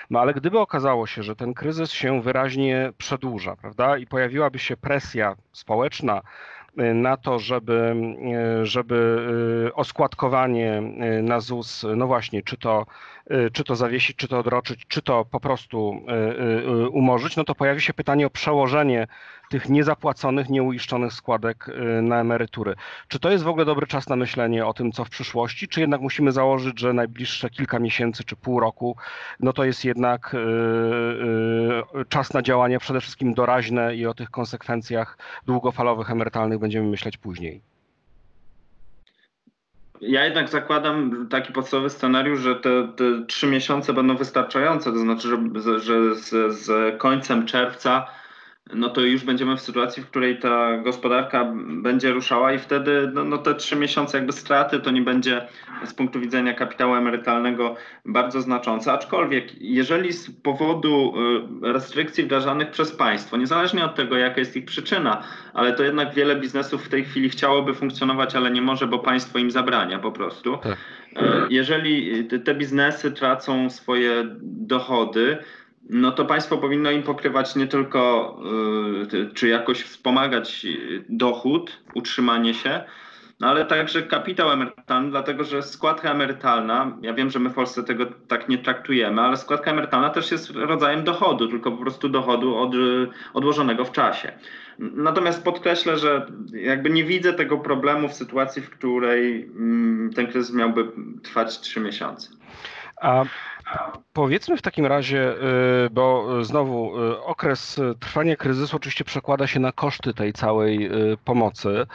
No 0.09 0.19
ale 0.19 0.33
gdyby 0.33 0.59
okazało 0.59 1.07
się, 1.07 1.23
że 1.23 1.35
ten 1.35 1.53
kryzys 1.53 1.91
się 1.91 2.21
wyraźnie 2.21 2.91
przedłuża, 2.97 3.55
prawda, 3.55 3.97
i 3.97 4.07
pojawiłaby 4.07 4.59
się 4.59 4.77
presja 4.77 5.35
społeczna, 5.51 6.21
na 6.77 7.17
to, 7.17 7.39
żeby, 7.39 7.95
żeby 8.63 9.27
y, 9.67 9.73
oskładkowanie 9.73 10.83
y, 11.19 11.21
na 11.21 11.39
ZUS, 11.39 11.85
no 11.95 12.07
właśnie, 12.07 12.43
czy 12.43 12.57
to 12.57 12.85
czy 13.53 13.63
to 13.63 13.75
zawiesić, 13.75 14.15
czy 14.15 14.27
to 14.27 14.39
odroczyć, 14.39 14.85
czy 14.87 15.01
to 15.01 15.25
po 15.25 15.39
prostu 15.39 16.01
y, 16.83 16.89
umorzyć, 16.89 17.35
no 17.35 17.43
to 17.43 17.55
pojawi 17.55 17.81
się 17.81 17.93
pytanie 17.93 18.27
o 18.27 18.29
przełożenie 18.29 19.07
tych 19.49 19.69
niezapłaconych, 19.69 20.49
nieuiszczonych 20.49 21.13
składek 21.13 21.67
na 22.01 22.19
emerytury. 22.19 22.75
Czy 23.07 23.19
to 23.19 23.31
jest 23.31 23.43
w 23.43 23.47
ogóle 23.47 23.65
dobry 23.65 23.87
czas 23.87 24.09
na 24.09 24.15
myślenie 24.15 24.65
o 24.65 24.73
tym, 24.73 24.91
co 24.91 25.05
w 25.05 25.09
przyszłości, 25.09 25.67
czy 25.67 25.81
jednak 25.81 26.01
musimy 26.01 26.31
założyć, 26.31 26.79
że 26.79 26.93
najbliższe 26.93 27.49
kilka 27.49 27.79
miesięcy 27.79 28.23
czy 28.23 28.35
pół 28.35 28.59
roku, 28.59 28.97
no 29.39 29.53
to 29.53 29.63
jest 29.63 29.85
jednak 29.85 30.35
czas 32.09 32.33
na 32.33 32.41
działania 32.41 32.79
przede 32.79 33.01
wszystkim 33.01 33.33
doraźne 33.33 33.95
i 33.95 34.05
o 34.05 34.13
tych 34.13 34.29
konsekwencjach 34.29 35.17
długofalowych 35.45 36.11
emerytalnych 36.11 36.59
będziemy 36.59 36.87
myśleć 36.87 37.17
później? 37.17 37.74
Ja 40.01 40.25
jednak 40.25 40.49
zakładam 40.49 41.27
taki 41.27 41.53
podstawowy 41.53 41.89
scenariusz, 41.89 42.39
że 42.39 42.55
te, 42.55 42.87
trzy 43.27 43.47
miesiące 43.47 43.93
będą 43.93 44.17
wystarczające, 44.17 44.91
to 44.91 44.97
znaczy, 44.97 45.27
że, 45.27 45.79
że 45.79 46.15
z, 46.15 46.55
z 46.55 46.97
końcem 46.97 47.45
czerwca 47.45 48.07
no 48.73 48.89
to 48.89 49.01
już 49.01 49.23
będziemy 49.23 49.57
w 49.57 49.61
sytuacji, 49.61 50.03
w 50.03 50.07
której 50.07 50.39
ta 50.39 50.77
gospodarka 50.77 51.53
będzie 51.67 52.11
ruszała 52.11 52.53
i 52.53 52.59
wtedy 52.59 53.11
no, 53.13 53.23
no, 53.23 53.37
te 53.37 53.55
trzy 53.55 53.75
miesiące 53.75 54.17
jakby 54.17 54.33
straty 54.33 54.79
to 54.79 54.91
nie 54.91 55.01
będzie 55.01 55.47
z 55.85 55.93
punktu 55.93 56.19
widzenia 56.19 56.53
kapitału 56.53 56.95
emerytalnego 56.95 57.75
bardzo 58.05 58.41
znaczące. 58.41 58.93
Aczkolwiek 58.93 59.61
jeżeli 59.61 60.13
z 60.13 60.31
powodu 60.31 61.13
y, 61.63 61.73
restrykcji 61.73 62.23
wdrażanych 62.23 62.71
przez 62.71 62.91
państwo, 62.91 63.37
niezależnie 63.37 63.85
od 63.85 63.95
tego 63.95 64.17
jaka 64.17 64.39
jest 64.39 64.55
ich 64.55 64.65
przyczyna, 64.65 65.23
ale 65.53 65.73
to 65.73 65.83
jednak 65.83 66.13
wiele 66.13 66.35
biznesów 66.35 66.85
w 66.85 66.89
tej 66.89 67.05
chwili 67.05 67.29
chciałoby 67.29 67.73
funkcjonować, 67.73 68.35
ale 68.35 68.51
nie 68.51 68.61
może, 68.61 68.87
bo 68.87 68.99
państwo 68.99 69.39
im 69.39 69.51
zabrania 69.51 69.99
po 69.99 70.11
prostu. 70.11 70.57
Tak. 70.57 70.73
Y, 70.73 71.47
jeżeli 71.49 72.25
te 72.25 72.55
biznesy 72.55 73.11
tracą 73.11 73.69
swoje 73.69 74.25
dochody, 74.41 75.37
no 75.89 76.11
to 76.11 76.25
państwo 76.25 76.57
powinno 76.57 76.91
im 76.91 77.03
pokrywać 77.03 77.55
nie 77.55 77.67
tylko, 77.67 78.35
y, 79.13 79.33
czy 79.33 79.47
jakoś 79.47 79.81
wspomagać 79.81 80.67
dochód, 81.09 81.81
utrzymanie 81.93 82.53
się, 82.53 82.83
no 83.39 83.47
ale 83.47 83.65
także 83.65 84.01
kapitał 84.01 84.51
emerytalny, 84.51 85.09
dlatego 85.09 85.43
że 85.43 85.63
składka 85.63 86.11
emerytalna, 86.11 86.97
ja 87.01 87.13
wiem, 87.13 87.29
że 87.29 87.39
my 87.39 87.49
w 87.49 87.53
Polsce 87.53 87.83
tego 87.83 88.05
tak 88.27 88.49
nie 88.49 88.57
traktujemy, 88.57 89.21
ale 89.21 89.37
składka 89.37 89.71
emerytalna 89.71 90.09
też 90.09 90.31
jest 90.31 90.51
rodzajem 90.51 91.03
dochodu, 91.03 91.47
tylko 91.47 91.71
po 91.71 91.77
prostu 91.77 92.09
dochodu 92.09 92.57
od, 92.57 92.71
odłożonego 93.33 93.85
w 93.85 93.91
czasie. 93.91 94.31
Natomiast 94.79 95.43
podkreślę, 95.43 95.97
że 95.97 96.25
jakby 96.53 96.89
nie 96.89 97.03
widzę 97.03 97.33
tego 97.33 97.57
problemu 97.57 98.07
w 98.07 98.13
sytuacji, 98.13 98.61
w 98.61 98.69
której 98.69 99.43
mm, 99.43 100.13
ten 100.13 100.27
kryzys 100.27 100.55
miałby 100.55 100.91
trwać 101.23 101.59
trzy 101.59 101.79
miesiące. 101.79 102.29
A 103.01 103.23
Powiedzmy 104.13 104.57
w 104.57 104.61
takim 104.61 104.85
razie, 104.85 105.33
y, 105.85 105.89
bo 105.89 106.27
znowu 106.43 107.01
y, 107.03 107.23
okres 107.23 107.81
trwania 107.99 108.35
kryzysu 108.35 108.75
oczywiście 108.75 109.03
przekłada 109.03 109.47
się 109.47 109.59
na 109.59 109.71
koszty 109.71 110.13
tej 110.13 110.33
całej 110.33 110.85
y, 111.13 111.17
pomocy. 111.17 111.87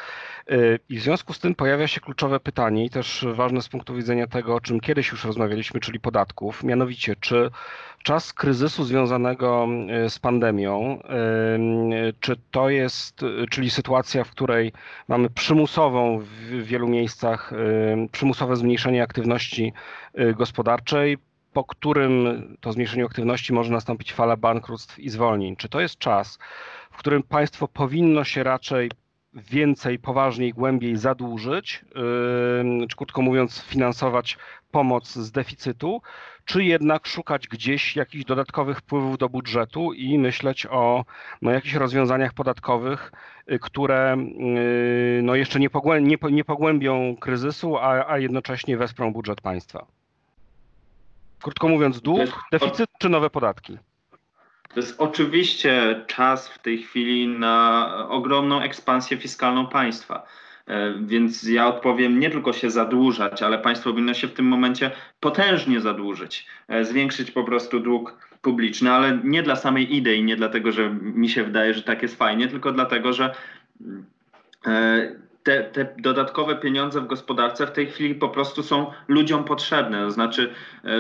I 0.89 0.99
w 0.99 1.03
związku 1.03 1.33
z 1.33 1.39
tym 1.39 1.55
pojawia 1.55 1.87
się 1.87 2.01
kluczowe 2.01 2.41
pytanie 2.41 2.85
i 2.85 2.91
też 2.91 3.27
ważne 3.35 3.63
z 3.63 3.69
punktu 3.69 3.95
widzenia 3.95 4.27
tego, 4.27 4.55
o 4.55 4.61
czym 4.61 4.81
kiedyś 4.81 5.11
już 5.11 5.25
rozmawialiśmy, 5.25 5.81
czyli 5.81 6.01
podatków, 6.01 6.65
mianowicie 6.65 7.17
czy 7.17 7.51
czas 8.03 8.33
kryzysu 8.33 8.85
związanego 8.85 9.69
z 10.09 10.19
pandemią, 10.19 11.03
czy 12.21 12.37
to 12.51 12.71
jest, 12.71 13.21
czyli 13.51 13.71
sytuacja, 13.71 14.25
w 14.25 14.31
której 14.31 14.73
mamy 15.09 15.31
przymusową 15.31 16.19
w 16.19 16.63
wielu 16.63 16.89
miejscach, 16.89 17.53
przymusowe 18.13 18.57
zmniejszenie 18.57 19.03
aktywności 19.03 19.73
gospodarczej, 20.37 21.19
po 21.53 21.65
którym 21.65 22.43
to 22.61 22.73
zmniejszeniu 22.73 23.07
aktywności 23.07 23.53
może 23.53 23.73
nastąpić 23.73 24.13
fala 24.13 24.37
bankructw 24.37 24.99
i 24.99 25.09
zwolnień. 25.09 25.57
Czy 25.57 25.69
to 25.69 25.81
jest 25.81 25.99
czas, 25.99 26.39
w 26.91 26.97
którym 26.97 27.23
państwo 27.23 27.69
powinno 27.69 28.25
się 28.25 28.43
raczej 28.43 28.91
więcej, 29.35 29.99
poważniej, 29.99 30.53
głębiej 30.53 30.97
zadłużyć, 30.97 31.85
czy 32.89 32.97
krótko 32.97 33.23
mówiąc, 33.23 33.63
finansować 33.63 34.39
pomoc 34.71 35.13
z 35.13 35.33
deficytu, 35.33 36.03
czy 36.45 36.65
jednak 36.65 37.07
szukać 37.07 37.49
gdzieś 37.49 37.97
jakichś 37.97 38.25
dodatkowych 38.25 38.79
wpływów 38.79 39.19
do 39.19 39.29
budżetu 39.29 39.93
i 39.93 40.19
myśleć 40.19 40.67
o 40.71 41.05
no, 41.43 41.51
jakichś 41.51 41.75
rozwiązaniach 41.75 42.33
podatkowych, 42.33 43.13
yy, 43.47 43.59
które 43.59 44.17
yy, 44.19 45.23
no, 45.23 45.35
jeszcze 45.35 45.61
nie, 45.61 45.71
pogłębią, 45.71 46.09
nie, 46.09 46.37
nie 46.37 46.45
pogłębią 46.45 47.17
kryzysu, 47.17 47.77
a, 47.77 48.07
a 48.09 48.19
jednocześnie 48.19 48.77
wesprą 48.77 49.13
budżet 49.13 49.41
państwa? 49.41 49.87
Krótko 51.43 51.69
mówiąc, 51.69 52.01
dług, 52.01 52.45
deficyt 52.53 52.91
czy 52.99 53.09
nowe 53.09 53.31
podatki? 53.31 53.79
To 54.75 54.81
jest 54.81 55.01
oczywiście 55.01 56.05
czas 56.07 56.49
w 56.49 56.59
tej 56.59 56.83
chwili 56.83 57.29
na 57.29 57.87
ogromną 58.09 58.61
ekspansję 58.61 59.17
fiskalną 59.17 59.67
państwa. 59.67 60.27
E, 60.67 60.95
więc 61.01 61.43
ja 61.43 61.69
odpowiem, 61.69 62.21
nie 62.21 62.31
tylko 62.31 62.53
się 62.53 62.71
zadłużać, 62.71 63.43
ale 63.43 63.59
państwo 63.59 63.91
powinno 63.91 64.15
się 64.15 64.29
w 64.29 64.33
tym 64.33 64.47
momencie 64.47 64.91
potężnie 65.21 65.81
zadłużyć, 65.81 66.47
e, 66.69 66.85
zwiększyć 66.85 67.31
po 67.31 67.45
prostu 67.45 67.81
dług 67.81 68.31
publiczny, 68.43 68.93
ale 68.93 69.19
nie 69.25 69.43
dla 69.43 69.57
samej 69.57 69.97
idei, 69.97 70.25
nie 70.25 70.37
dlatego, 70.37 70.73
że 70.73 70.91
mi 70.91 71.29
się 71.29 71.45
wydaje, 71.45 71.75
że 71.75 71.83
tak 71.83 72.03
jest 72.03 72.17
fajnie, 72.17 72.49
tylko 72.49 72.73
dlatego, 72.73 73.13
że 73.13 73.35
e, 74.67 75.30
te, 75.43 75.65
te, 75.65 75.95
dodatkowe 75.99 76.57
pieniądze 76.57 77.01
w 77.01 77.07
gospodarce 77.07 77.67
w 77.67 77.73
tej 77.73 77.87
chwili 77.87 78.15
po 78.15 78.29
prostu 78.29 78.63
są 78.63 78.87
ludziom 79.09 79.45
potrzebne. 79.45 80.05
To 80.05 80.11
znaczy, 80.11 80.53
e, 80.85 80.91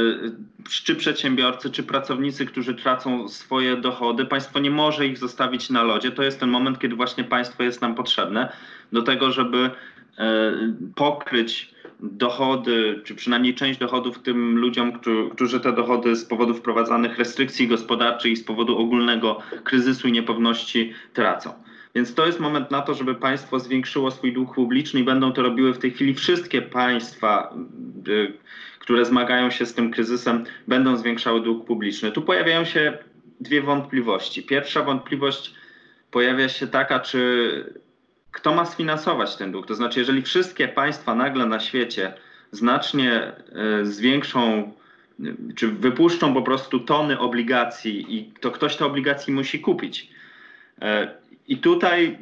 czy 0.84 0.96
przedsiębiorcy, 0.96 1.70
czy 1.70 1.82
pracownicy, 1.82 2.46
którzy 2.46 2.74
tracą 2.74 3.28
swoje 3.28 3.76
dochody, 3.76 4.24
państwo 4.24 4.58
nie 4.58 4.70
może 4.70 5.06
ich 5.06 5.18
zostawić 5.18 5.70
na 5.70 5.82
lodzie. 5.82 6.10
To 6.10 6.22
jest 6.22 6.40
ten 6.40 6.48
moment, 6.48 6.78
kiedy 6.78 6.96
właśnie 6.96 7.24
państwo 7.24 7.62
jest 7.62 7.80
nam 7.80 7.94
potrzebne 7.94 8.52
do 8.92 9.02
tego, 9.02 9.32
żeby 9.32 9.70
e, 10.18 10.52
pokryć 10.94 11.74
dochody, 12.02 13.00
czy 13.04 13.14
przynajmniej 13.14 13.54
część 13.54 13.80
dochodów 13.80 14.18
tym 14.18 14.58
ludziom, 14.58 14.92
którzy 15.32 15.60
te 15.60 15.72
dochody 15.72 16.16
z 16.16 16.24
powodu 16.24 16.54
wprowadzanych 16.54 17.18
restrykcji 17.18 17.68
gospodarczych 17.68 18.32
i 18.32 18.36
z 18.36 18.44
powodu 18.44 18.78
ogólnego 18.78 19.38
kryzysu 19.64 20.08
i 20.08 20.12
niepewności 20.12 20.92
tracą. 21.12 21.69
Więc 21.94 22.14
to 22.14 22.26
jest 22.26 22.40
moment 22.40 22.70
na 22.70 22.82
to, 22.82 22.94
żeby 22.94 23.14
państwo 23.14 23.60
zwiększyło 23.60 24.10
swój 24.10 24.32
dług 24.32 24.54
publiczny 24.54 25.00
i 25.00 25.04
będą 25.04 25.32
to 25.32 25.42
robiły 25.42 25.72
w 25.72 25.78
tej 25.78 25.90
chwili 25.90 26.14
wszystkie 26.14 26.62
państwa, 26.62 27.54
y, 28.08 28.32
które 28.78 29.04
zmagają 29.04 29.50
się 29.50 29.66
z 29.66 29.74
tym 29.74 29.90
kryzysem, 29.90 30.44
będą 30.68 30.96
zwiększały 30.96 31.40
dług 31.40 31.66
publiczny. 31.66 32.12
Tu 32.12 32.22
pojawiają 32.22 32.64
się 32.64 32.98
dwie 33.40 33.62
wątpliwości. 33.62 34.42
Pierwsza 34.42 34.82
wątpliwość 34.82 35.54
pojawia 36.10 36.48
się 36.48 36.66
taka, 36.66 37.00
czy 37.00 37.74
kto 38.32 38.54
ma 38.54 38.66
sfinansować 38.66 39.36
ten 39.36 39.52
dług? 39.52 39.66
To 39.66 39.74
znaczy, 39.74 39.98
jeżeli 39.98 40.22
wszystkie 40.22 40.68
państwa 40.68 41.14
nagle 41.14 41.46
na 41.46 41.60
świecie 41.60 42.12
znacznie 42.52 43.32
y, 43.80 43.86
zwiększą 43.86 44.72
y, 45.20 45.34
czy 45.56 45.68
wypuszczą 45.68 46.34
po 46.34 46.42
prostu 46.42 46.80
tony 46.80 47.18
obligacji 47.18 48.16
i 48.16 48.32
to 48.40 48.50
ktoś 48.50 48.76
te 48.76 48.86
obligacje 48.86 49.34
musi 49.34 49.60
kupić. 49.60 50.10
I 51.50 51.58
tutaj 51.58 52.18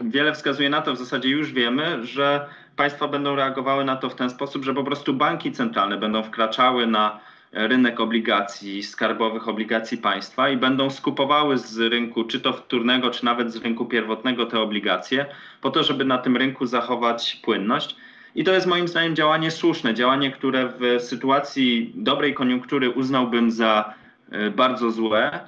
wiele 0.00 0.32
wskazuje 0.32 0.70
na 0.70 0.82
to, 0.82 0.94
w 0.94 0.98
zasadzie 0.98 1.28
już 1.28 1.52
wiemy, 1.52 2.06
że 2.06 2.46
państwa 2.76 3.08
będą 3.08 3.36
reagowały 3.36 3.84
na 3.84 3.96
to 3.96 4.10
w 4.10 4.14
ten 4.14 4.30
sposób, 4.30 4.64
że 4.64 4.74
po 4.74 4.84
prostu 4.84 5.14
banki 5.14 5.52
centralne 5.52 5.96
będą 5.96 6.22
wkraczały 6.22 6.86
na 6.86 7.20
rynek 7.52 8.00
obligacji, 8.00 8.82
skarbowych 8.82 9.48
obligacji 9.48 9.98
państwa 9.98 10.48
i 10.48 10.56
będą 10.56 10.90
skupowały 10.90 11.58
z 11.58 11.78
rynku, 11.78 12.24
czy 12.24 12.40
to 12.40 12.52
wtórnego, 12.52 13.10
czy 13.10 13.24
nawet 13.24 13.52
z 13.52 13.56
rynku 13.56 13.86
pierwotnego 13.86 14.46
te 14.46 14.60
obligacje, 14.60 15.26
po 15.60 15.70
to, 15.70 15.82
żeby 15.82 16.04
na 16.04 16.18
tym 16.18 16.36
rynku 16.36 16.66
zachować 16.66 17.40
płynność. 17.44 17.96
I 18.34 18.44
to 18.44 18.52
jest 18.52 18.66
moim 18.66 18.88
zdaniem 18.88 19.16
działanie 19.16 19.50
słuszne, 19.50 19.94
działanie, 19.94 20.30
które 20.30 20.72
w 20.78 21.02
sytuacji 21.02 21.92
dobrej 21.94 22.34
koniunktury 22.34 22.90
uznałbym 22.90 23.50
za 23.50 23.94
e, 24.30 24.50
bardzo 24.50 24.90
złe, 24.90 25.40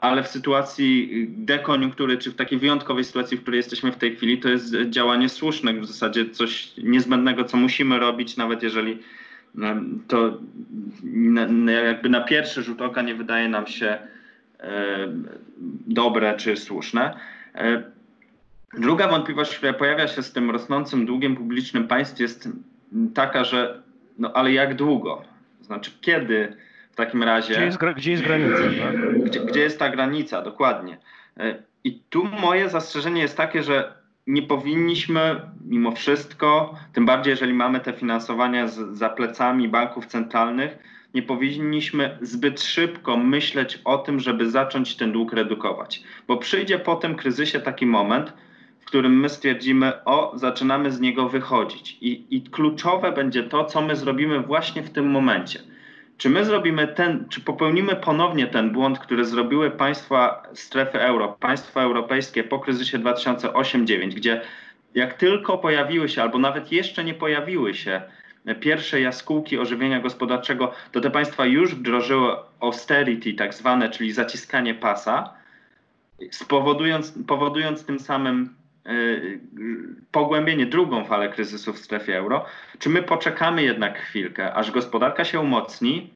ale 0.00 0.22
w 0.22 0.28
sytuacji 0.28 1.26
dekoniunktury, 1.28 2.18
czy 2.18 2.30
w 2.30 2.36
takiej 2.36 2.58
wyjątkowej 2.58 3.04
sytuacji, 3.04 3.36
w 3.36 3.42
której 3.42 3.58
jesteśmy 3.58 3.92
w 3.92 3.96
tej 3.96 4.16
chwili, 4.16 4.38
to 4.38 4.48
jest 4.48 4.74
działanie 4.88 5.28
słuszne, 5.28 5.74
w 5.74 5.86
zasadzie 5.86 6.30
coś 6.30 6.72
niezbędnego, 6.78 7.44
co 7.44 7.56
musimy 7.56 7.98
robić, 7.98 8.36
nawet 8.36 8.62
jeżeli 8.62 8.98
e, 9.62 9.82
to 10.08 10.38
jakby 11.86 12.08
na 12.08 12.20
pierwszy 12.20 12.62
rzut 12.62 12.82
oka 12.82 13.02
nie 13.02 13.14
wydaje 13.14 13.48
nam 13.48 13.66
się 13.66 13.98
e, 14.60 15.08
dobre 15.86 16.34
czy 16.36 16.56
słuszne. 16.56 17.16
Druga 18.78 19.08
wątpliwość, 19.08 19.56
która 19.56 19.72
pojawia 19.72 20.08
się 20.08 20.22
z 20.22 20.32
tym 20.32 20.50
rosnącym 20.50 21.06
długiem 21.06 21.36
publicznym 21.36 21.88
państw 21.88 22.20
jest 22.20 22.48
taka, 23.14 23.44
że 23.44 23.82
no 24.18 24.32
ale 24.32 24.52
jak 24.52 24.74
długo? 24.74 25.22
Znaczy 25.60 25.90
kiedy 26.00 26.56
w 26.96 26.98
takim 26.98 27.22
razie. 27.22 27.54
Gdzie 27.54 27.64
jest, 27.64 27.78
gdzie 27.96 28.10
jest 28.10 28.22
granica? 28.22 28.58
Tak? 28.58 29.24
Gdzie, 29.24 29.40
gdzie 29.40 29.60
jest 29.60 29.78
ta 29.78 29.88
granica, 29.88 30.42
dokładnie. 30.42 30.98
E, 31.36 31.62
I 31.84 32.00
tu 32.10 32.24
moje 32.24 32.68
zastrzeżenie 32.68 33.20
jest 33.20 33.36
takie, 33.36 33.62
że 33.62 33.94
nie 34.26 34.42
powinniśmy 34.42 35.40
mimo 35.64 35.92
wszystko, 35.92 36.74
tym 36.92 37.06
bardziej 37.06 37.30
jeżeli 37.30 37.54
mamy 37.54 37.80
te 37.80 37.92
finansowania 37.92 38.68
z, 38.68 38.98
za 38.98 39.08
plecami 39.08 39.68
banków 39.68 40.06
centralnych, 40.06 40.78
nie 41.14 41.22
powinniśmy 41.22 42.18
zbyt 42.20 42.62
szybko 42.62 43.16
myśleć 43.16 43.80
o 43.84 43.98
tym, 43.98 44.20
żeby 44.20 44.50
zacząć 44.50 44.96
ten 44.96 45.12
dług 45.12 45.32
redukować. 45.32 46.02
Bo 46.28 46.36
przyjdzie 46.36 46.78
po 46.78 46.96
tym 46.96 47.14
kryzysie 47.14 47.60
taki 47.60 47.86
moment, 47.86 48.32
w 48.80 48.84
którym 48.84 49.20
my 49.20 49.28
stwierdzimy, 49.28 50.04
o, 50.04 50.32
zaczynamy 50.34 50.90
z 50.90 51.00
niego 51.00 51.28
wychodzić. 51.28 51.98
I, 52.00 52.24
I 52.30 52.42
kluczowe 52.42 53.12
będzie 53.12 53.42
to, 53.42 53.64
co 53.64 53.82
my 53.82 53.96
zrobimy 53.96 54.40
właśnie 54.40 54.82
w 54.82 54.90
tym 54.90 55.10
momencie. 55.10 55.75
Czy 56.16 56.30
my 56.30 56.44
zrobimy 56.44 56.88
ten, 56.88 57.28
czy 57.28 57.40
popełnimy 57.40 57.96
ponownie 57.96 58.46
ten 58.46 58.70
błąd, 58.70 58.98
który 58.98 59.24
zrobiły 59.24 59.70
państwa 59.70 60.42
strefy 60.54 61.00
euro, 61.00 61.36
państwa 61.40 61.82
europejskie 61.82 62.44
po 62.44 62.58
kryzysie 62.58 62.98
2008-2009, 62.98 64.08
gdzie 64.08 64.40
jak 64.94 65.14
tylko 65.14 65.58
pojawiły 65.58 66.08
się, 66.08 66.22
albo 66.22 66.38
nawet 66.38 66.72
jeszcze 66.72 67.04
nie 67.04 67.14
pojawiły 67.14 67.74
się 67.74 68.02
pierwsze 68.60 69.00
jaskółki 69.00 69.58
ożywienia 69.58 70.00
gospodarczego, 70.00 70.72
to 70.92 71.00
te 71.00 71.10
państwa 71.10 71.46
już 71.46 71.74
wdrożyły 71.74 72.36
austerity, 72.60 73.34
tak 73.34 73.54
zwane, 73.54 73.90
czyli 73.90 74.12
zaciskanie 74.12 74.74
pasa, 74.74 75.34
spowodując, 76.30 77.14
powodując 77.26 77.84
tym 77.84 78.00
samym 78.00 78.56
Y, 78.88 79.40
pogłębienie 80.12 80.66
drugą 80.66 81.04
falę 81.04 81.28
kryzysu 81.28 81.72
w 81.72 81.78
strefie 81.78 82.16
euro, 82.16 82.44
czy 82.78 82.88
my 82.88 83.02
poczekamy 83.02 83.62
jednak 83.62 83.98
chwilkę, 83.98 84.54
aż 84.54 84.70
gospodarka 84.70 85.24
się 85.24 85.40
umocni, 85.40 86.10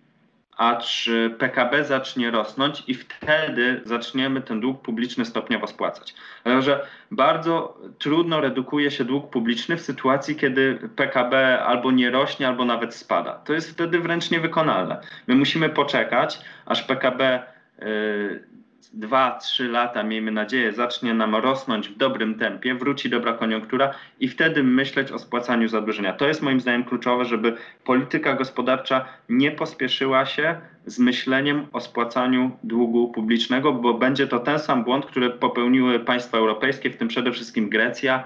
aż 0.56 1.10
PKB 1.38 1.84
zacznie 1.84 2.30
rosnąć 2.30 2.82
i 2.86 2.94
wtedy 2.94 3.80
zaczniemy 3.84 4.40
ten 4.40 4.60
dług 4.60 4.82
publiczny 4.82 5.24
stopniowo 5.24 5.66
spłacać. 5.66 6.14
Dlatego, 6.44 6.62
że 6.62 6.86
bardzo 7.10 7.78
trudno 7.98 8.40
redukuje 8.40 8.90
się 8.90 9.04
dług 9.04 9.30
publiczny 9.30 9.76
w 9.76 9.80
sytuacji, 9.80 10.36
kiedy 10.36 10.78
PKB 10.96 11.62
albo 11.62 11.90
nie 11.90 12.10
rośnie, 12.10 12.48
albo 12.48 12.64
nawet 12.64 12.94
spada. 12.94 13.32
To 13.32 13.52
jest 13.52 13.70
wtedy 13.70 13.98
wręcz 13.98 14.30
niewykonalne. 14.30 15.00
My 15.26 15.34
musimy 15.34 15.68
poczekać, 15.68 16.40
aż 16.66 16.82
PKB. 16.82 17.42
Yy, 17.78 18.50
2-3 18.98 19.70
lata, 19.70 20.02
miejmy 20.02 20.30
nadzieję, 20.30 20.72
zacznie 20.72 21.14
nam 21.14 21.34
rosnąć 21.36 21.88
w 21.88 21.96
dobrym 21.96 22.38
tempie, 22.38 22.74
wróci 22.74 23.10
dobra 23.10 23.32
koniunktura 23.32 23.94
i 24.20 24.28
wtedy 24.28 24.62
myśleć 24.62 25.12
o 25.12 25.18
spłacaniu 25.18 25.68
zadłużenia. 25.68 26.12
To 26.12 26.28
jest 26.28 26.42
moim 26.42 26.60
zdaniem 26.60 26.84
kluczowe, 26.84 27.24
żeby 27.24 27.56
polityka 27.84 28.34
gospodarcza 28.34 29.04
nie 29.28 29.50
pospieszyła 29.50 30.26
się 30.26 30.60
z 30.86 30.98
myśleniem 30.98 31.66
o 31.72 31.80
spłacaniu 31.80 32.50
długu 32.64 33.08
publicznego, 33.08 33.72
bo 33.72 33.94
będzie 33.94 34.26
to 34.26 34.38
ten 34.38 34.58
sam 34.58 34.84
błąd, 34.84 35.06
który 35.06 35.30
popełniły 35.30 36.00
państwa 36.00 36.38
europejskie, 36.38 36.90
w 36.90 36.96
tym 36.96 37.08
przede 37.08 37.32
wszystkim 37.32 37.68
Grecja, 37.68 38.24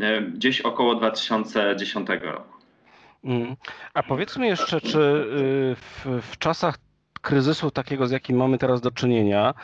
e, 0.00 0.22
gdzieś 0.22 0.60
około 0.60 0.94
2010 0.94 2.08
roku. 2.22 2.60
Mm. 3.24 3.56
A 3.94 4.02
powiedzmy 4.02 4.46
jeszcze, 4.46 4.80
czy 4.80 4.98
y, 4.98 5.76
w, 5.76 6.06
w 6.22 6.38
czasach 6.38 6.78
kryzysu 7.22 7.70
takiego, 7.70 8.06
z 8.06 8.10
jakim 8.10 8.36
mamy 8.36 8.58
teraz 8.58 8.80
do 8.80 8.90
czynienia, 8.90 9.54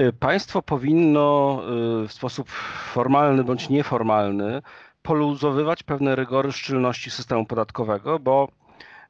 Y, 0.00 0.12
państwo 0.12 0.62
powinno 0.62 1.60
y, 2.04 2.08
w 2.08 2.12
sposób 2.12 2.50
formalny 2.92 3.44
bądź 3.44 3.68
nieformalny 3.68 4.62
poluzowywać 5.02 5.82
pewne 5.82 6.16
rygory 6.16 6.52
szczelności 6.52 7.10
systemu 7.10 7.46
podatkowego, 7.46 8.18
bo 8.18 8.48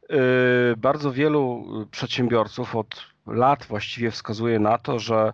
y, 0.02 0.76
bardzo 0.76 1.12
wielu 1.12 1.64
przedsiębiorców 1.90 2.76
od 2.76 3.07
lat 3.26 3.64
właściwie 3.64 4.11
wskazuje 4.11 4.59
na 4.59 4.78
to, 4.78 4.99
że 4.99 5.33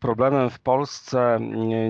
problemem 0.00 0.50
w 0.50 0.58
Polsce 0.58 1.38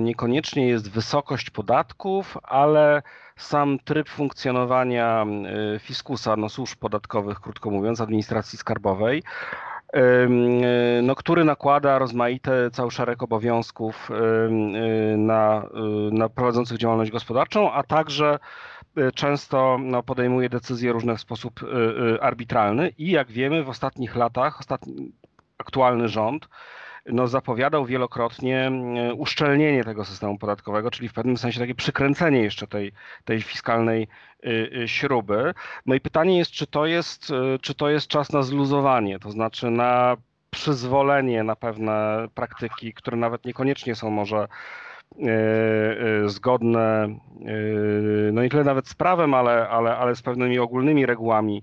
niekoniecznie 0.00 0.68
jest 0.68 0.90
wysokość 0.90 1.50
podatków, 1.50 2.36
ale 2.42 3.02
sam 3.36 3.78
tryb 3.84 4.08
funkcjonowania 4.08 5.26
fiskusa, 5.80 6.36
no 6.36 6.48
służb 6.48 6.78
podatkowych, 6.78 7.40
krótko 7.40 7.70
mówiąc, 7.70 8.00
administracji 8.00 8.58
skarbowej, 8.58 9.22
no, 11.02 11.14
który 11.14 11.44
nakłada 11.44 11.98
rozmaite 11.98 12.70
cały 12.70 12.90
szereg 12.90 13.22
obowiązków 13.22 14.10
y, 14.10 15.16
na, 15.16 15.66
y, 16.08 16.14
na 16.14 16.28
prowadzących 16.28 16.78
działalność 16.78 17.10
gospodarczą, 17.10 17.72
a 17.72 17.82
także 17.82 18.38
często 19.14 19.78
no, 19.80 20.02
podejmuje 20.02 20.48
decyzje 20.48 20.92
różne 20.92 21.16
w 21.16 21.20
sposób 21.20 21.60
arbitralny. 22.20 22.88
I 22.98 23.10
jak 23.10 23.30
wiemy 23.30 23.64
w 23.64 23.68
ostatnich 23.68 24.16
latach, 24.16 24.60
ostatni, 24.60 25.12
aktualny 25.58 26.08
rząd 26.08 26.48
no, 27.06 27.28
zapowiadał 27.28 27.86
wielokrotnie 27.86 28.66
mm, 28.66 29.18
uszczelnienie 29.18 29.84
tego 29.84 30.04
systemu 30.04 30.38
podatkowego, 30.38 30.90
czyli 30.90 31.08
w 31.08 31.12
pewnym 31.12 31.36
sensie 31.36 31.60
takie 31.60 31.74
przykręcenie 31.74 32.42
jeszcze 32.42 32.66
tej, 32.66 32.92
tej 33.24 33.42
fiskalnej 33.42 34.08
y, 34.46 34.70
y, 34.82 34.88
śruby. 34.88 35.54
No 35.86 35.94
i 35.94 36.00
pytanie 36.00 36.38
jest, 36.38 36.50
czy 36.50 36.66
to 36.66 36.86
jest, 36.86 37.30
y, 37.30 37.58
czy 37.58 37.74
to 37.74 37.90
jest 37.90 38.08
czas 38.08 38.32
na 38.32 38.42
zluzowanie, 38.42 39.18
to 39.18 39.30
znaczy 39.30 39.70
na 39.70 40.16
przyzwolenie 40.50 41.42
na 41.42 41.56
pewne 41.56 42.26
praktyki, 42.34 42.94
które 42.94 43.16
nawet 43.16 43.44
niekoniecznie 43.44 43.94
są 43.94 44.10
może 44.10 44.48
zgodne, 46.26 47.08
no 48.32 48.42
nie 48.42 48.48
tyle 48.48 48.64
nawet 48.64 48.88
z 48.88 48.94
prawem, 48.94 49.34
ale, 49.34 49.68
ale, 49.68 49.96
ale 49.96 50.16
z 50.16 50.22
pewnymi 50.22 50.58
ogólnymi 50.58 51.06
regułami 51.06 51.62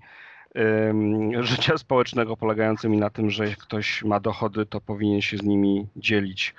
życia 1.41 1.77
społecznego 1.77 2.37
polegającymi 2.37 2.97
na 2.97 3.09
tym, 3.09 3.29
że 3.29 3.47
jak 3.47 3.57
ktoś 3.57 4.03
ma 4.03 4.19
dochody, 4.19 4.65
to 4.65 4.81
powinien 4.81 5.21
się 5.21 5.37
z 5.37 5.43
nimi 5.43 5.87
dzielić 5.95 6.55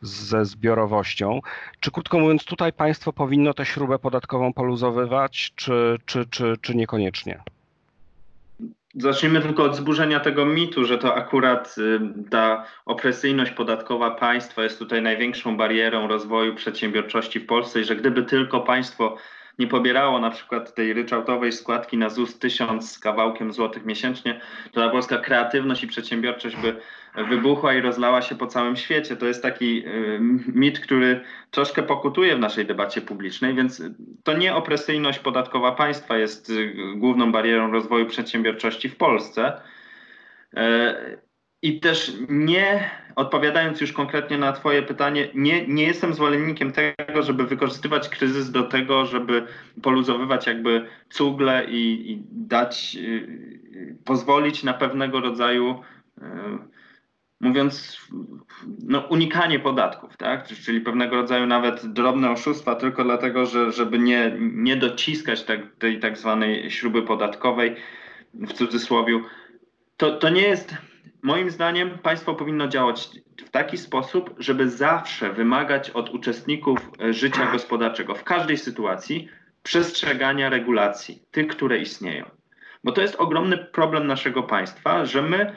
ze 0.00 0.44
zbiorowością. 0.44 1.40
Czy 1.80 1.90
krótko 1.90 2.18
mówiąc, 2.18 2.44
tutaj 2.44 2.72
państwo 2.72 3.12
powinno 3.12 3.54
tę 3.54 3.66
śrubę 3.66 3.98
podatkową 3.98 4.52
poluzowywać, 4.52 5.52
czy, 5.56 5.98
czy, 6.06 6.26
czy, 6.30 6.54
czy 6.60 6.74
niekoniecznie? 6.74 7.40
Zacznijmy 8.94 9.40
tylko 9.40 9.64
od 9.64 9.76
zburzenia 9.76 10.20
tego 10.20 10.46
mitu, 10.46 10.84
że 10.84 10.98
to 10.98 11.14
akurat 11.14 11.76
ta 12.30 12.64
opresyjność 12.84 13.50
podatkowa 13.50 14.10
państwa 14.10 14.62
jest 14.62 14.78
tutaj 14.78 15.02
największą 15.02 15.56
barierą 15.56 16.08
rozwoju 16.08 16.54
przedsiębiorczości 16.54 17.40
w 17.40 17.46
Polsce 17.46 17.80
i 17.80 17.84
że 17.84 17.96
gdyby 17.96 18.22
tylko 18.22 18.60
państwo 18.60 19.16
nie 19.58 19.66
pobierało 19.66 20.20
na 20.20 20.30
przykład 20.30 20.74
tej 20.74 20.92
ryczałtowej 20.92 21.52
składki 21.52 21.98
na 21.98 22.08
ZUS 22.08 22.38
tysiąc 22.38 22.92
z 22.92 22.98
kawałkiem 22.98 23.52
złotych 23.52 23.84
miesięcznie, 23.84 24.40
to 24.72 24.80
ta 24.80 24.88
polska 24.88 25.18
kreatywność 25.18 25.84
i 25.84 25.86
przedsiębiorczość 25.86 26.56
by 26.56 26.76
wybuchła 27.28 27.74
i 27.74 27.80
rozlała 27.80 28.22
się 28.22 28.34
po 28.34 28.46
całym 28.46 28.76
świecie. 28.76 29.16
To 29.16 29.26
jest 29.26 29.42
taki 29.42 29.86
y, 29.86 30.18
mit, 30.54 30.80
który 30.80 31.20
troszkę 31.50 31.82
pokutuje 31.82 32.36
w 32.36 32.40
naszej 32.40 32.66
debacie 32.66 33.00
publicznej, 33.00 33.54
więc 33.54 33.82
to 34.24 34.32
nie 34.32 34.54
opresyjność 34.54 35.18
podatkowa 35.18 35.72
państwa 35.72 36.18
jest 36.18 36.50
y, 36.50 36.74
główną 36.96 37.32
barierą 37.32 37.72
rozwoju 37.72 38.06
przedsiębiorczości 38.06 38.88
w 38.88 38.96
Polsce. 38.96 39.60
I 41.62 41.80
też 41.80 42.12
nie, 42.28 42.90
odpowiadając 43.16 43.80
już 43.80 43.92
konkretnie 43.92 44.38
na 44.38 44.52
Twoje 44.52 44.82
pytanie, 44.82 45.28
nie, 45.34 45.66
nie 45.66 45.84
jestem 45.84 46.14
zwolennikiem 46.14 46.72
tego, 46.72 47.22
żeby 47.22 47.46
wykorzystywać 47.46 48.08
kryzys 48.08 48.50
do 48.50 48.62
tego, 48.62 49.06
żeby 49.06 49.46
poluzowywać 49.82 50.46
jakby 50.46 50.86
cugle 51.10 51.64
i, 51.64 52.12
i 52.12 52.22
dać, 52.30 52.94
yy, 52.94 53.96
pozwolić 54.04 54.62
na 54.62 54.74
pewnego 54.74 55.20
rodzaju, 55.20 55.82
yy, 56.18 56.26
mówiąc, 57.40 58.00
no, 58.84 59.00
unikanie 59.00 59.58
podatków, 59.58 60.16
tak? 60.16 60.46
czyli 60.46 60.80
pewnego 60.80 61.16
rodzaju 61.16 61.46
nawet 61.46 61.86
drobne 61.86 62.30
oszustwa, 62.30 62.74
tylko 62.74 63.04
dlatego, 63.04 63.46
że, 63.46 63.72
żeby 63.72 63.98
nie, 63.98 64.36
nie 64.40 64.76
dociskać 64.76 65.44
tak, 65.44 65.60
tej 65.78 66.00
tak 66.00 66.18
zwanej 66.18 66.70
śruby 66.70 67.02
podatkowej 67.02 67.76
w 68.34 68.52
cudzysłowie. 68.52 69.20
To, 69.96 70.18
to 70.18 70.28
nie 70.28 70.42
jest 70.42 70.74
Moim 71.22 71.50
zdaniem 71.50 71.98
państwo 71.98 72.34
powinno 72.34 72.68
działać 72.68 73.10
w 73.46 73.50
taki 73.50 73.78
sposób, 73.78 74.34
żeby 74.38 74.70
zawsze 74.70 75.32
wymagać 75.32 75.90
od 75.90 76.10
uczestników 76.10 76.90
e, 77.00 77.12
życia 77.12 77.52
gospodarczego 77.52 78.14
w 78.14 78.24
każdej 78.24 78.58
sytuacji 78.58 79.28
przestrzegania 79.62 80.48
regulacji, 80.48 81.22
tych, 81.30 81.46
które 81.46 81.78
istnieją. 81.78 82.30
Bo 82.84 82.92
to 82.92 83.00
jest 83.00 83.16
ogromny 83.16 83.58
problem 83.58 84.06
naszego 84.06 84.42
państwa, 84.42 85.04
że 85.04 85.22
my 85.22 85.56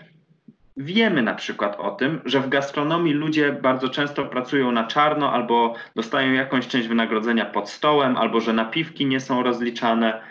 wiemy 0.78 1.22
na 1.22 1.36
przykład 1.36 1.76
o 1.80 1.92
tym, 1.92 2.22
że 2.26 2.40
w 2.40 2.50
gastronomii 2.50 3.14
ludzie 3.14 3.54
bardzo 3.54 3.90
często 3.90 4.26
pracują 4.26 4.72
na 4.72 4.88
czarno 4.88 5.34
albo 5.34 5.76
dostają 5.96 6.34
jakąś 6.34 6.68
część 6.68 6.88
wynagrodzenia 6.88 7.46
pod 7.46 7.70
stołem, 7.70 8.18
albo 8.18 8.40
że 8.40 8.54
napiwki 8.54 9.06
nie 9.06 9.20
są 9.20 9.44
rozliczane 9.44 10.22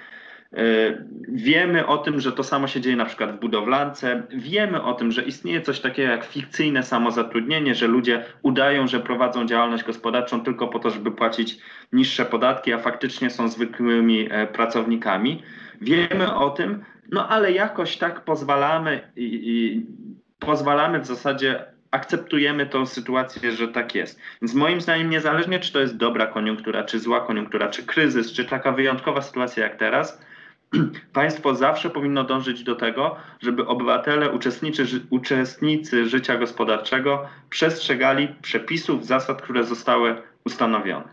wiemy 1.29 1.87
o 1.87 1.99
tym, 1.99 2.21
że 2.21 2.33
to 2.33 2.45
samo 2.45 2.67
się 2.69 2.81
dzieje 2.81 2.97
na 2.97 3.05
przykład 3.05 3.37
w 3.37 3.41
budowlance. 3.41 4.23
Wiemy 4.31 4.83
o 4.83 4.95
tym, 4.95 5.13
że 5.13 5.23
istnieje 5.23 5.63
coś 5.63 5.81
takiego 5.81 6.13
jak 6.13 6.25
fikcyjne 6.25 6.83
samozatrudnienie, 6.83 7.75
że 7.75 7.87
ludzie 7.87 8.25
udają, 8.43 8.87
że 8.87 9.01
prowadzą 9.01 9.47
działalność 9.47 9.85
gospodarczą 9.85 10.41
tylko 10.41 10.69
po 10.69 10.79
to, 10.79 10.91
żeby 10.91 11.11
płacić 11.11 11.59
niższe 11.93 12.25
podatki, 12.25 12.73
a 12.73 12.79
faktycznie 12.79 13.31
są 13.31 13.49
zwykłymi 13.49 14.29
e, 14.31 14.47
pracownikami. 14.47 15.43
Wiemy 15.81 16.35
o 16.35 16.51
tym, 16.51 16.85
no 17.13 17.29
ale 17.29 17.53
jakoś 17.53 17.97
tak 17.97 18.21
pozwalamy 18.21 19.01
i, 19.17 19.41
i 19.45 19.87
pozwalamy 20.39 21.01
w 21.01 21.07
zasadzie 21.07 21.65
akceptujemy 21.91 22.67
tą 22.67 22.87
sytuację, 22.87 23.53
że 23.53 23.69
tak 23.69 23.95
jest. 23.95 24.21
Więc 24.43 24.55
moim 24.55 24.81
zdaniem, 24.81 25.11
niezależnie 25.11 25.61
czy 25.61 25.73
to 25.73 25.81
jest 25.81 25.97
dobra 25.97 26.27
koniunktura, 26.27 26.85
czy 26.85 26.99
zła 26.99 27.21
koniunktura, 27.21 27.69
czy 27.69 27.87
kryzys, 27.87 28.33
czy 28.33 28.45
taka 28.45 28.73
wyjątkowa 28.73 29.23
sytuacja 29.23 29.65
jak 29.65 29.77
teraz, 29.77 30.28
państwo 31.13 31.55
zawsze 31.55 31.91
powinno 31.91 32.25
dążyć 32.25 32.65
do 32.65 32.75
tego, 32.75 33.17
żeby 33.41 33.67
obywatele, 33.67 34.31
uczestnicy, 34.31 34.85
uczestnicy 35.11 36.09
życia 36.09 36.39
gospodarczego 36.39 37.27
przestrzegali 37.51 38.29
przepisów, 38.43 39.07
zasad, 39.07 39.43
które 39.43 39.65
zostały 39.65 40.23
ustanowione. 40.45 41.09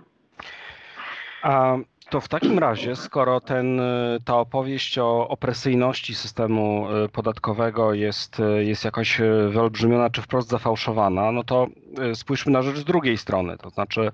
A 1.41 1.77
to 2.09 2.21
w 2.21 2.27
takim 2.27 2.59
razie, 2.59 2.95
skoro 2.95 3.41
ten, 3.41 3.81
ta 4.25 4.37
opowieść 4.37 4.97
o 4.97 5.27
opresyjności 5.27 6.15
systemu 6.15 6.87
y, 7.05 7.09
podatkowego 7.09 7.93
jest, 7.93 8.39
y, 8.39 8.65
jest 8.65 8.85
jakoś 8.85 9.19
y, 9.19 9.49
wyolbrzymiona 9.49 10.09
czy 10.09 10.21
wprost 10.21 10.49
zafałszowana, 10.49 11.31
no 11.31 11.43
to 11.43 11.67
spójrzmy 12.13 12.51
na 12.51 12.61
rzecz 12.61 12.77
z 12.77 12.83
drugiej 12.83 13.17
strony. 13.17 13.57
To 13.57 13.69
znaczy, 13.69 14.11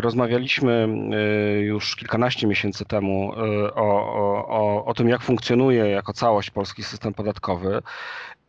rozmawialiśmy 0.00 0.88
już 1.60 1.96
kilkanaście 1.96 2.46
miesięcy 2.46 2.84
temu 2.84 3.32
o, 3.74 4.16
o, 4.48 4.84
o 4.84 4.94
tym, 4.94 5.08
jak 5.08 5.22
funkcjonuje 5.22 5.86
jako 5.86 6.12
całość 6.12 6.50
polski 6.50 6.82
system 6.82 7.14
podatkowy. 7.14 7.82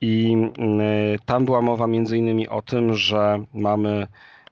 I 0.01 0.37
tam 1.25 1.45
była 1.45 1.61
mowa 1.61 1.87
między 1.87 2.17
innymi 2.17 2.49
o 2.49 2.61
tym, 2.61 2.93
że 2.93 3.39
mamy 3.53 4.07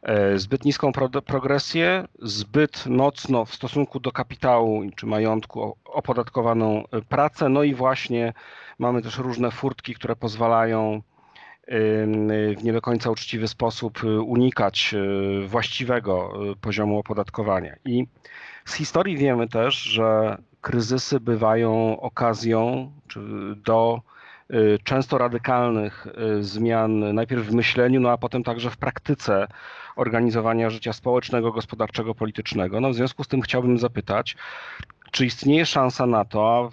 E, 0.06 0.40
zbyt 0.40 0.66
niską 0.66 0.92
progresję, 1.26 2.08
zbyt 2.22 2.86
mocno 2.86 3.46
w 3.46 3.56
stosunku 3.56 4.00
do 4.00 4.12
kapitału 4.12 4.82
czy 4.96 5.06
majątku 5.06 5.78
opodatkowaną 5.86 6.84
e, 6.92 7.02
pracę, 7.02 7.50
no 7.50 7.64
i 7.64 7.74
właśnie 7.74 8.34
mamy 8.80 9.02
też 9.02 9.18
różne 9.18 9.52
furtki, 9.52 9.94
które 9.94 10.16
pozwalają 10.16 11.02
w 11.68 12.64
nie 12.64 12.74
do 12.74 12.82
końca 12.82 13.12
uczciwy 13.12 13.48
sposób 13.48 14.04
e, 14.04 14.22
unikać 14.22 14.96
właściwego 15.48 16.34
poziomu 16.62 17.00
opodatkowania. 17.00 17.76
I 17.86 18.08
z 18.66 18.74
historii 18.74 19.18
wiemy 19.18 19.48
też, 19.48 19.76
że 19.76 20.38
kryzysy 20.62 21.20
bywają 21.20 22.00
okazją 22.00 22.92
do 23.56 24.02
często 24.84 25.18
radykalnych 25.18 26.08
zmian, 26.40 27.14
najpierw 27.14 27.46
w 27.46 27.54
myśleniu, 27.54 28.00
no 28.00 28.12
a 28.12 28.18
potem 28.18 28.44
także 28.44 28.70
w 28.70 28.78
praktyce 28.78 29.48
organizowania 29.96 30.70
życia 30.70 30.94
społecznego, 30.94 31.52
gospodarczego, 31.52 32.16
politycznego. 32.16 32.82
No, 32.82 32.90
w 32.90 32.96
związku 32.96 33.24
z 33.24 33.28
tym 33.28 33.42
chciałbym 33.42 33.78
zapytać, 33.78 34.36
czy 35.12 35.26
istnieje 35.26 35.66
szansa 35.66 36.06
na 36.06 36.26
to, 36.26 36.70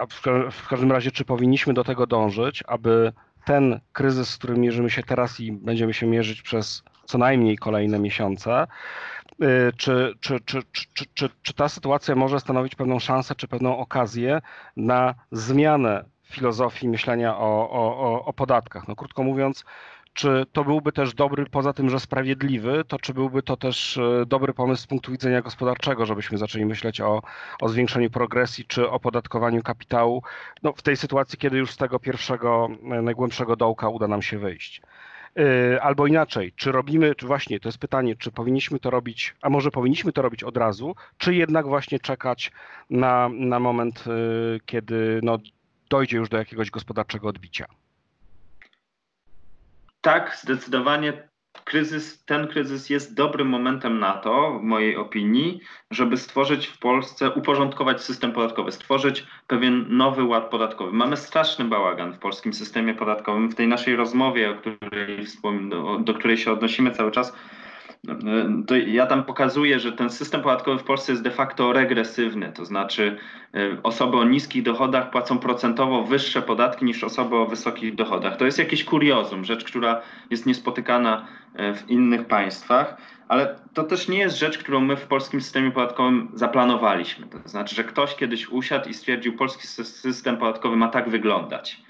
a 0.00 0.06
w 0.50 0.68
każdym 0.68 0.92
razie, 0.92 1.10
czy 1.10 1.24
powinniśmy 1.24 1.74
do 1.74 1.84
tego 1.84 2.06
dążyć, 2.06 2.64
aby 2.68 3.12
ten 3.44 3.80
kryzys, 3.92 4.30
z 4.30 4.38
którym 4.38 4.60
mierzymy 4.60 4.90
się 4.90 5.02
teraz 5.02 5.40
i 5.40 5.52
będziemy 5.52 5.94
się 5.94 6.06
mierzyć 6.06 6.42
przez 6.42 6.82
co 7.04 7.18
najmniej 7.18 7.58
kolejne 7.58 7.98
miesiące, 7.98 8.66
czy, 9.76 10.14
czy, 10.20 10.40
czy, 10.40 10.62
czy, 10.72 11.04
czy, 11.14 11.28
czy 11.42 11.54
ta 11.54 11.68
sytuacja 11.68 12.14
może 12.14 12.40
stanowić 12.40 12.74
pewną 12.74 12.98
szansę, 12.98 13.34
czy 13.34 13.48
pewną 13.48 13.78
okazję 13.78 14.40
na 14.76 15.14
zmianę 15.32 16.04
filozofii 16.24 16.88
myślenia 16.88 17.38
o, 17.38 17.70
o, 17.70 18.24
o 18.24 18.32
podatkach? 18.32 18.88
No, 18.88 18.96
krótko 18.96 19.22
mówiąc, 19.22 19.64
czy 20.12 20.46
to 20.52 20.64
byłby 20.64 20.92
też 20.92 21.14
dobry, 21.14 21.46
poza 21.46 21.72
tym, 21.72 21.90
że 21.90 22.00
sprawiedliwy, 22.00 22.84
to 22.88 22.98
czy 22.98 23.14
byłby 23.14 23.42
to 23.42 23.56
też 23.56 23.98
e, 23.98 24.26
dobry 24.26 24.54
pomysł 24.54 24.82
z 24.82 24.86
punktu 24.86 25.12
widzenia 25.12 25.42
gospodarczego, 25.42 26.06
żebyśmy 26.06 26.38
zaczęli 26.38 26.64
myśleć 26.64 27.00
o, 27.00 27.22
o 27.60 27.68
zwiększeniu 27.68 28.10
progresji 28.10 28.64
czy 28.64 28.90
opodatkowaniu 28.90 29.62
kapitału 29.62 30.22
no, 30.62 30.72
w 30.72 30.82
tej 30.82 30.96
sytuacji, 30.96 31.38
kiedy 31.38 31.58
już 31.58 31.70
z 31.70 31.76
tego 31.76 31.98
pierwszego, 31.98 32.68
e, 32.90 33.02
najgłębszego 33.02 33.56
dołka 33.56 33.88
uda 33.88 34.08
nam 34.08 34.22
się 34.22 34.38
wyjść. 34.38 34.82
E, 35.38 35.82
albo 35.82 36.06
inaczej, 36.06 36.52
czy 36.56 36.72
robimy, 36.72 37.14
czy 37.14 37.26
właśnie 37.26 37.60
to 37.60 37.68
jest 37.68 37.78
pytanie, 37.78 38.16
czy 38.16 38.30
powinniśmy 38.30 38.78
to 38.78 38.90
robić, 38.90 39.34
a 39.42 39.50
może 39.50 39.70
powinniśmy 39.70 40.12
to 40.12 40.22
robić 40.22 40.44
od 40.44 40.56
razu, 40.56 40.94
czy 41.18 41.34
jednak 41.34 41.66
właśnie 41.66 41.98
czekać 41.98 42.52
na, 42.90 43.30
na 43.32 43.60
moment, 43.60 44.04
kiedy 44.66 45.20
no, 45.22 45.38
dojdzie 45.90 46.16
już 46.16 46.28
do 46.28 46.36
jakiegoś 46.36 46.70
gospodarczego 46.70 47.28
odbicia? 47.28 47.66
Tak, 50.00 50.38
zdecydowanie 50.42 51.30
kryzys, 51.64 52.24
ten 52.24 52.48
kryzys 52.48 52.90
jest 52.90 53.14
dobrym 53.14 53.48
momentem 53.48 53.98
na 53.98 54.12
to, 54.12 54.58
w 54.58 54.62
mojej 54.62 54.96
opinii, 54.96 55.60
żeby 55.90 56.16
stworzyć 56.16 56.66
w 56.66 56.78
Polsce, 56.78 57.30
uporządkować 57.30 58.02
system 58.02 58.32
podatkowy, 58.32 58.72
stworzyć 58.72 59.26
pewien 59.46 59.96
nowy 59.96 60.24
ład 60.24 60.50
podatkowy. 60.50 60.92
Mamy 60.92 61.16
straszny 61.16 61.64
bałagan 61.64 62.12
w 62.12 62.18
polskim 62.18 62.52
systemie 62.52 62.94
podatkowym. 62.94 63.48
W 63.48 63.54
tej 63.54 63.68
naszej 63.68 63.96
rozmowie, 63.96 64.50
o 64.50 64.54
której, 64.54 65.26
do, 66.00 66.14
której 66.14 66.36
się 66.36 66.52
odnosimy 66.52 66.90
cały 66.90 67.10
czas, 67.10 67.32
to 68.66 68.76
ja 68.76 69.06
tam 69.06 69.24
pokazuję, 69.24 69.80
że 69.80 69.92
ten 69.92 70.10
system 70.10 70.42
podatkowy 70.42 70.78
w 70.78 70.84
Polsce 70.84 71.12
jest 71.12 71.24
de 71.24 71.30
facto 71.30 71.72
regresywny, 71.72 72.52
to 72.52 72.64
znaczy 72.64 73.16
e, 73.54 73.82
osoby 73.82 74.16
o 74.16 74.24
niskich 74.24 74.62
dochodach 74.62 75.10
płacą 75.10 75.38
procentowo 75.38 76.04
wyższe 76.04 76.42
podatki 76.42 76.84
niż 76.84 77.04
osoby 77.04 77.36
o 77.36 77.46
wysokich 77.46 77.94
dochodach. 77.94 78.36
To 78.36 78.44
jest 78.44 78.58
jakieś 78.58 78.84
kuriozum, 78.84 79.44
rzecz, 79.44 79.64
która 79.64 80.02
jest 80.30 80.46
niespotykana 80.46 81.26
e, 81.54 81.74
w 81.74 81.90
innych 81.90 82.24
państwach, 82.24 82.96
ale 83.28 83.56
to 83.74 83.84
też 83.84 84.08
nie 84.08 84.18
jest 84.18 84.38
rzecz, 84.38 84.58
którą 84.58 84.80
my 84.80 84.96
w 84.96 85.06
polskim 85.06 85.40
systemie 85.40 85.70
podatkowym 85.70 86.30
zaplanowaliśmy. 86.34 87.26
To 87.26 87.48
znaczy, 87.48 87.74
że 87.74 87.84
ktoś 87.84 88.16
kiedyś 88.16 88.48
usiadł 88.48 88.88
i 88.88 88.94
stwierdził, 88.94 89.36
polski 89.36 89.66
system 89.66 90.36
podatkowy 90.36 90.76
ma 90.76 90.88
tak 90.88 91.08
wyglądać. 91.08 91.82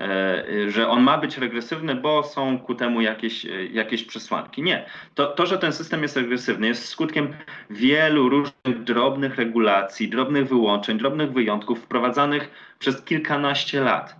E, 0.00 0.70
że 0.70 0.88
on 0.88 1.02
ma 1.02 1.18
być 1.18 1.38
regresywny, 1.38 1.94
bo 1.94 2.22
są 2.22 2.58
ku 2.58 2.74
temu 2.74 3.00
jakieś, 3.00 3.46
e, 3.46 3.66
jakieś 3.66 4.04
przesłanki. 4.04 4.62
Nie. 4.62 4.86
To, 5.14 5.26
to, 5.26 5.46
że 5.46 5.58
ten 5.58 5.72
system 5.72 6.02
jest 6.02 6.16
regresywny, 6.16 6.66
jest 6.66 6.88
skutkiem 6.88 7.34
wielu 7.70 8.28
różnych 8.28 8.84
drobnych 8.84 9.36
regulacji, 9.36 10.08
drobnych 10.08 10.48
wyłączeń, 10.48 10.98
drobnych 10.98 11.32
wyjątków 11.32 11.78
wprowadzanych 11.78 12.50
przez 12.78 13.02
kilkanaście 13.02 13.80
lat. 13.80 14.16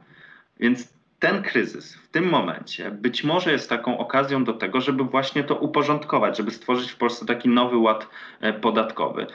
Więc 0.61 0.93
ten 1.19 1.43
kryzys 1.43 1.97
w 1.97 2.09
tym 2.09 2.29
momencie 2.29 2.91
być 2.91 3.25
może 3.25 3.53
jest 3.53 3.69
taką 3.69 3.99
okazją 3.99 4.45
do 4.45 4.53
tego, 4.53 4.81
żeby 4.81 5.05
właśnie 5.05 5.45
to 5.45 5.55
uporządkować, 5.55 6.37
żeby 6.37 6.51
stworzyć 6.51 6.91
w 6.91 6.97
Polsce 6.97 7.27
taki 7.27 7.49
nowy 7.49 7.77
ład 7.77 8.09
e, 8.41 8.53
podatkowy. 8.53 9.27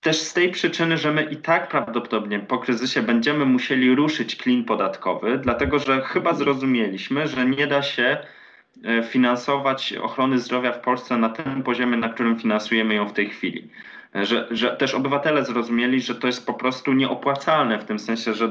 Też 0.00 0.20
z 0.20 0.32
tej 0.32 0.50
przyczyny, 0.50 0.98
że 0.98 1.12
my 1.12 1.22
i 1.22 1.36
tak 1.36 1.68
prawdopodobnie 1.68 2.38
po 2.38 2.58
kryzysie 2.58 3.02
będziemy 3.02 3.44
musieli 3.44 3.94
ruszyć 3.94 4.36
klin 4.36 4.64
podatkowy, 4.64 5.38
dlatego 5.38 5.78
że 5.78 6.02
chyba 6.02 6.34
zrozumieliśmy, 6.34 7.28
że 7.28 7.46
nie 7.46 7.66
da 7.66 7.82
się 7.82 8.18
e, 8.84 9.02
finansować 9.02 9.92
ochrony 9.92 10.38
zdrowia 10.38 10.72
w 10.72 10.80
Polsce 10.80 11.16
na 11.16 11.28
tym 11.28 11.62
poziomie, 11.62 11.96
na 11.96 12.08
którym 12.08 12.38
finansujemy 12.38 12.94
ją 12.94 13.08
w 13.08 13.12
tej 13.12 13.30
chwili. 13.30 13.68
E, 14.14 14.26
że, 14.26 14.48
że 14.50 14.76
też 14.76 14.94
obywatele 14.94 15.44
zrozumieli, 15.44 16.00
że 16.00 16.14
to 16.14 16.26
jest 16.26 16.46
po 16.46 16.54
prostu 16.54 16.92
nieopłacalne 16.92 17.78
w 17.78 17.84
tym 17.84 17.98
sensie, 17.98 18.34
że 18.34 18.50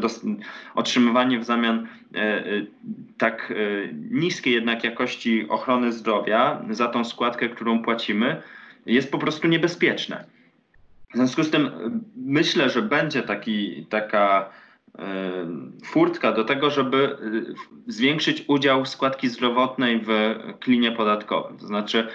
otrzymywanie 0.75 1.39
w 1.39 1.43
zamian 1.43 1.87
e, 2.15 2.43
tak 3.17 3.53
niskiej 4.11 4.53
jednak 4.53 4.83
jakości 4.83 5.49
ochrony 5.49 5.91
zdrowia 5.91 6.61
za 6.69 6.87
tą 6.87 7.05
składkę, 7.05 7.49
którą 7.49 7.83
płacimy, 7.83 8.41
jest 8.85 9.11
po 9.11 9.17
prostu 9.17 9.47
niebezpieczne. 9.47 10.38
W 11.13 11.15
związku 11.15 11.43
z 11.43 11.51
tym 11.51 11.65
y, 11.65 11.71
myślę, 12.15 12.69
że 12.69 12.81
będzie 12.81 13.23
taki, 13.23 13.85
taka 13.89 14.49
y, 14.89 15.01
furtka 15.85 16.31
do 16.31 16.43
tego, 16.43 16.69
żeby 16.69 17.17
y, 17.87 17.91
zwiększyć 17.91 18.43
udział 18.47 18.85
składki 18.85 19.29
zdrowotnej 19.29 20.01
w 20.05 20.09
klinie 20.59 20.91
podatkowym. 20.91 21.57
To 21.57 21.67
znaczy, 21.67 22.07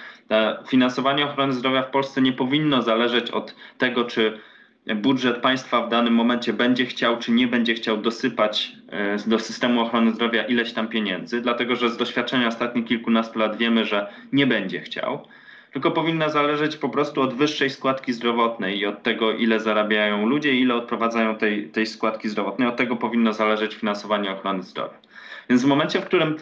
finansowanie 0.69 1.25
ochrony 1.25 1.53
zdrowia 1.53 1.83
w 1.83 1.91
Polsce 1.91 2.23
nie 2.23 2.33
powinno 2.33 2.83
zależeć 2.83 3.31
od 3.31 3.55
tego, 3.79 4.05
czy 4.05 4.41
budżet 4.97 5.37
państwa 5.37 5.87
w 5.87 5.89
danym 5.89 6.15
momencie 6.15 6.53
będzie 6.53 6.87
chciał, 6.87 7.19
czy 7.19 7.33
nie 7.33 7.49
będzie 7.49 7.75
chciał 7.75 7.97
dosypać 7.97 8.73
do 9.27 9.39
systemu 9.39 9.81
ochrony 9.81 10.13
zdrowia 10.13 10.43
ileś 10.43 10.73
tam 10.73 10.89
pieniędzy, 10.89 11.41
dlatego 11.41 11.77
że 11.77 11.91
z 11.91 11.97
doświadczenia 11.97 12.49
ostatnich 12.49 12.85
kilkunastu 12.85 13.39
lat 13.39 13.57
wiemy, 13.57 13.85
że 13.85 14.13
nie 14.33 14.47
będzie 14.47 14.81
chciał 14.81 15.27
tylko 15.75 15.91
powinna 15.91 16.29
zależeć 16.29 16.77
po 16.77 16.89
prostu 16.89 17.23
od 17.23 17.35
wyższej 17.35 17.71
składki 17.71 18.13
zdrowotnej 18.13 18.79
i 18.79 18.87
od 18.87 19.03
tego, 19.03 19.33
ile 19.33 19.61
zarabiają 19.61 20.27
ludzie, 20.27 20.55
ile 20.55 20.75
odprowadzają 20.75 21.37
tej, 21.37 21.69
tej 21.69 21.87
składki 21.87 22.29
zdrowotnej. 22.29 22.69
Od 22.69 22.77
tego 22.77 22.97
powinno 22.97 23.33
zależeć 23.33 23.75
finansowanie 23.75 24.31
ochrony 24.31 24.63
zdrowia. 24.63 24.95
Więc 25.51 25.63
w 25.63 25.67
momencie, 25.67 26.01
w 26.01 26.05
którym 26.05 26.37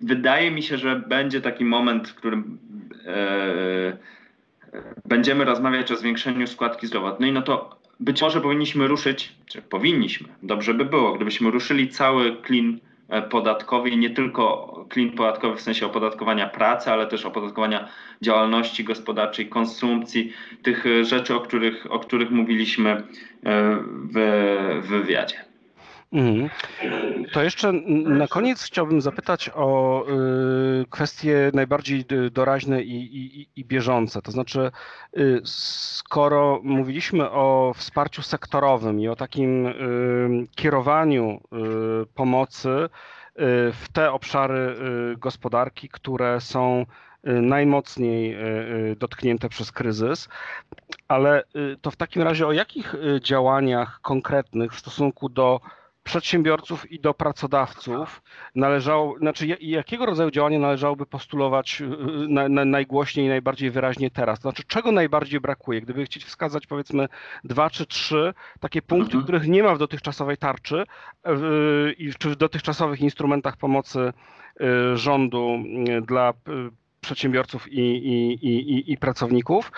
wydaje 0.00 0.50
mi 0.50 0.62
się, 0.62 0.78
że 0.78 0.96
będzie 0.96 1.40
taki 1.40 1.64
moment, 1.64 2.08
w 2.08 2.14
którym 2.14 2.58
e, 3.06 3.96
będziemy 5.04 5.44
rozmawiać 5.44 5.92
o 5.92 5.96
zwiększeniu 5.96 6.46
składki 6.46 6.86
zdrowotnej, 6.86 7.32
no 7.32 7.42
to 7.42 7.78
być 8.00 8.22
może 8.22 8.40
powinniśmy 8.40 8.88
ruszyć, 8.88 9.34
czy 9.46 9.62
powinniśmy, 9.62 10.28
dobrze 10.42 10.74
by 10.74 10.84
było, 10.84 11.12
gdybyśmy 11.12 11.50
ruszyli 11.50 11.88
cały 11.88 12.36
klin 12.36 12.78
Podatkowy 13.30 13.90
i 13.90 13.98
nie 13.98 14.10
tylko 14.10 14.74
klin 14.88 15.12
podatkowy 15.12 15.56
w 15.56 15.60
sensie 15.60 15.86
opodatkowania 15.86 16.48
pracy, 16.48 16.90
ale 16.90 17.06
też 17.06 17.24
opodatkowania 17.26 17.88
działalności 18.22 18.84
gospodarczej, 18.84 19.48
konsumpcji, 19.48 20.32
tych 20.62 20.84
rzeczy, 21.02 21.34
o 21.34 21.40
których, 21.40 21.92
o 21.92 21.98
których 21.98 22.30
mówiliśmy 22.30 22.90
e, 22.90 23.02
w 24.12 24.86
wywiadzie. 24.88 25.47
Mhm. 26.12 26.50
To 27.32 27.42
jeszcze 27.42 27.72
na 27.72 28.28
koniec 28.28 28.62
chciałbym 28.62 29.00
zapytać 29.00 29.50
o 29.54 30.04
y, 30.82 30.86
kwestie 30.90 31.50
najbardziej 31.54 32.04
doraźne 32.30 32.82
i, 32.82 33.16
i, 33.16 33.48
i, 33.56 33.64
bieżące. 33.64 34.22
To 34.22 34.30
znaczy, 34.30 34.70
y, 35.18 35.40
skoro 35.44 36.60
mówiliśmy 36.62 37.30
o 37.30 37.72
wsparciu 37.76 38.22
sektorowym 38.22 39.00
i 39.00 39.08
o 39.08 39.16
takim 39.16 39.66
y, 39.66 39.72
kierowaniu 40.56 41.40
pomocy 42.14 42.88
w 43.72 43.84
te 43.92 44.12
obszary 44.12 44.76
gospodarki, 45.18 45.88
które 45.88 46.40
są 46.40 46.86
najmocniej 47.24 48.36
dotknięte 48.96 49.48
przez 49.48 49.72
kryzys, 49.72 50.28
ale 51.08 51.42
to 51.82 51.90
w 51.90 51.96
takim 51.96 52.22
razie 52.22 52.46
o 52.46 52.52
jakich 52.52 52.94
działaniach 53.20 54.00
konkretnych 54.02 54.72
w 54.72 54.78
stosunku 54.78 55.28
do 55.28 55.60
przedsiębiorców 56.08 56.92
i 56.92 57.00
do 57.00 57.14
pracodawców 57.14 58.22
należało, 58.54 59.18
znaczy 59.18 59.46
jakiego 59.60 60.06
rodzaju 60.06 60.30
działania 60.30 60.58
należałoby 60.58 61.06
postulować 61.06 61.80
y, 61.80 61.84
y, 61.84 62.28
na, 62.28 62.48
na, 62.48 62.64
najgłośniej 62.64 63.26
i 63.26 63.28
najbardziej 63.28 63.70
wyraźnie 63.70 64.10
teraz? 64.10 64.40
Znaczy, 64.40 64.62
czego 64.66 64.92
najbardziej 64.92 65.40
brakuje? 65.40 65.80
Gdyby 65.80 66.04
chcieć 66.04 66.24
wskazać 66.24 66.66
powiedzmy 66.66 67.08
dwa 67.44 67.70
czy 67.70 67.86
trzy 67.86 68.34
takie 68.60 68.82
punkty, 68.82 69.06
mhm. 69.06 69.24
których 69.24 69.48
nie 69.48 69.62
ma 69.62 69.74
w 69.74 69.78
dotychczasowej 69.78 70.36
tarczy 70.36 70.84
yy, 71.98 72.12
czy 72.18 72.30
w 72.30 72.36
dotychczasowych 72.36 73.00
instrumentach 73.00 73.56
pomocy 73.56 74.12
yy, 74.60 74.96
rządu 74.96 75.58
dla 76.06 76.32
przedsiębiorców 77.00 77.72
i, 77.72 77.80
i, 77.80 78.32
i, 78.46 78.92
i, 78.92 78.96
pracowników, 78.96 79.72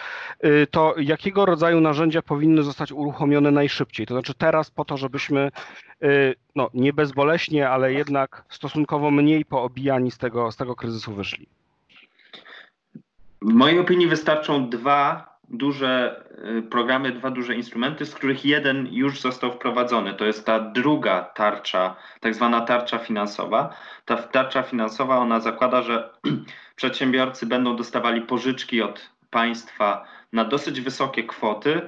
y, 0.45 0.67
to 0.71 0.95
jakiego 0.99 1.47
rodzaju 1.47 1.81
narzędzia 1.81 2.23
powinny 2.23 2.63
zostać 2.63 2.93
uruchomione 2.93 3.51
najszybciej? 3.51 4.07
To 4.07 4.15
znaczy 4.15 4.35
teraz 4.35 4.71
po 4.71 4.85
to, 4.85 4.97
żebyśmy 4.97 5.51
y, 6.03 6.35
no, 6.57 6.71
nie 6.75 6.93
bezboleśnie, 6.93 7.69
ale 7.69 7.93
jednak 7.93 8.45
stosunkowo 8.49 9.11
mniej 9.11 9.45
poobijani 9.45 10.11
z 10.11 10.19
tego, 10.19 10.53
z 10.53 10.57
tego 10.57 10.77
kryzysu 10.77 11.15
wyszli. 11.15 11.47
W 13.43 13.53
mojej 13.53 13.79
opinii 13.79 14.07
wystarczą 14.07 14.69
dwa 14.69 15.31
duże 15.51 16.25
y, 16.59 16.63
programy, 16.63 17.13
dwa 17.13 17.31
duże 17.31 17.55
instrumenty, 17.55 18.07
z 18.07 18.15
których 18.15 18.45
jeden 18.45 18.89
już 18.93 19.21
został 19.21 19.53
wprowadzony. 19.53 20.15
To 20.15 20.25
jest 20.25 20.47
ta 20.47 20.61
druga 20.61 21.23
tarcza, 21.23 21.97
tak 22.21 22.35
zwana 22.35 22.61
tarcza 22.61 22.99
finansowa. 22.99 23.77
Ta 24.05 24.17
tarcza 24.17 24.63
finansowa, 24.63 25.19
ona 25.19 25.41
zakłada, 25.41 25.83
że 25.83 26.11
przedsiębiorcy 26.77 27.47
będą 27.47 27.77
dostawali 27.77 28.21
pożyczki 28.21 28.83
od 28.83 29.11
państwa 29.31 30.05
na 30.33 30.45
dosyć 30.45 30.81
wysokie 30.81 31.25
kwoty. 31.25 31.81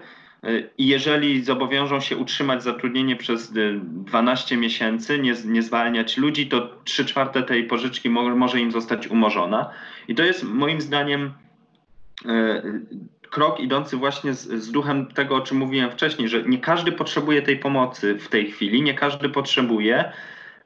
Y, 0.44 0.70
I 0.79 0.87
jeżeli 0.87 1.44
zobowiążą 1.44 2.01
się 2.01 2.16
utrzymać 2.16 2.62
zatrudnienie 2.62 3.16
przez 3.16 3.53
12 3.53 4.57
miesięcy, 4.57 5.18
nie, 5.18 5.35
nie 5.44 5.62
zwalniać 5.62 6.16
ludzi, 6.16 6.48
to 6.48 6.68
3 6.85 7.05
czwarte 7.05 7.42
tej 7.42 7.64
pożyczki 7.64 8.11
mo, 8.11 8.37
może 8.37 8.61
im 8.61 8.72
zostać 8.72 9.09
umorzona. 9.09 9.70
I 10.09 10.14
to 10.14 10.22
jest 10.22 10.44
moim 10.44 10.81
zdaniem 10.81 11.33
krok 13.33 13.61
idący 13.61 13.97
właśnie 13.97 14.35
z, 14.35 14.49
z, 14.64 14.71
duchem 14.71 15.07
tego, 15.07 15.37
o 15.37 15.40
czym 15.40 15.59
mówiłem 15.59 15.90
wcześniej, 15.90 16.29
że 16.29 16.42
nie 16.42 16.59
każdy 16.59 16.92
potrzebuje 16.92 17.42
tej 17.42 17.59
pomocy 17.59 18.18
w 18.18 18.29
tej 18.29 18.51
chwili, 18.51 18.83
nie 18.83 18.95
każdy 18.95 19.29
potrzebuje, 19.29 20.12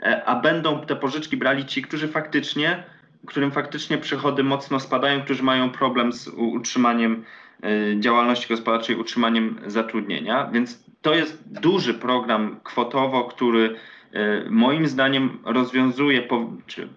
e, 0.01 0.25
a 0.25 0.41
będą 0.41 0.81
te 0.81 0.97
pożyczki 0.97 1.37
brali 1.37 1.67
ci, 1.67 1.83
którzy 1.83 2.09
faktycznie, 2.09 2.85
którym 3.27 3.51
faktycznie 3.51 3.99
przychody 3.99 4.43
mocno 4.43 4.81
spadają, 4.81 5.23
którzy 5.23 5.43
mają 5.43 5.71
problem 5.71 6.13
z 6.13 6.29
utrzymaniem 6.29 7.25
e, 7.63 8.01
działalności 8.01 8.49
gospodarczej, 8.49 8.97
utrzymaniem 8.97 9.61
zatrudnienia. 9.67 10.51
Więc 10.53 10.85
to 11.03 11.15
jest 11.15 11.61
duży 11.61 11.95
program 11.95 12.61
kwotowo, 12.65 13.25
który 13.25 13.77
e, 14.13 14.51
moim 14.51 14.87
zdaniem 14.87 15.39
rozwiązuje, 15.45 16.29
czy 16.67 16.89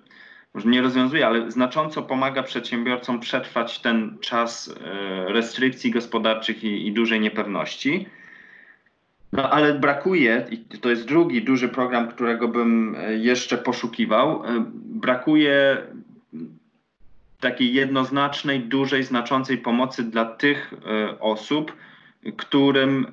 może 0.59 0.69
nie 0.69 0.81
rozwiązuje, 0.81 1.27
ale 1.27 1.51
znacząco 1.51 2.01
pomaga 2.01 2.43
przedsiębiorcom 2.43 3.19
przetrwać 3.19 3.79
ten 3.79 4.17
czas 4.21 4.75
e, 4.85 5.33
restrykcji 5.33 5.91
gospodarczych 5.91 6.63
i, 6.63 6.87
i 6.87 6.91
dużej 6.91 7.19
niepewności. 7.19 8.05
No 9.31 9.49
ale 9.49 9.73
brakuje, 9.73 10.47
i 10.51 10.57
to 10.57 10.89
jest 10.89 11.05
drugi 11.07 11.41
duży 11.41 11.69
program, 11.69 12.07
którego 12.07 12.47
bym 12.47 12.95
e, 12.99 13.15
jeszcze 13.15 13.57
poszukiwał, 13.57 14.45
e, 14.45 14.65
brakuje 14.73 15.77
takiej 17.39 17.73
jednoznacznej, 17.73 18.59
dużej, 18.59 19.03
znaczącej 19.03 19.57
pomocy 19.57 20.03
dla 20.03 20.25
tych 20.25 20.73
osób, 21.19 21.73
którym, 22.37 23.07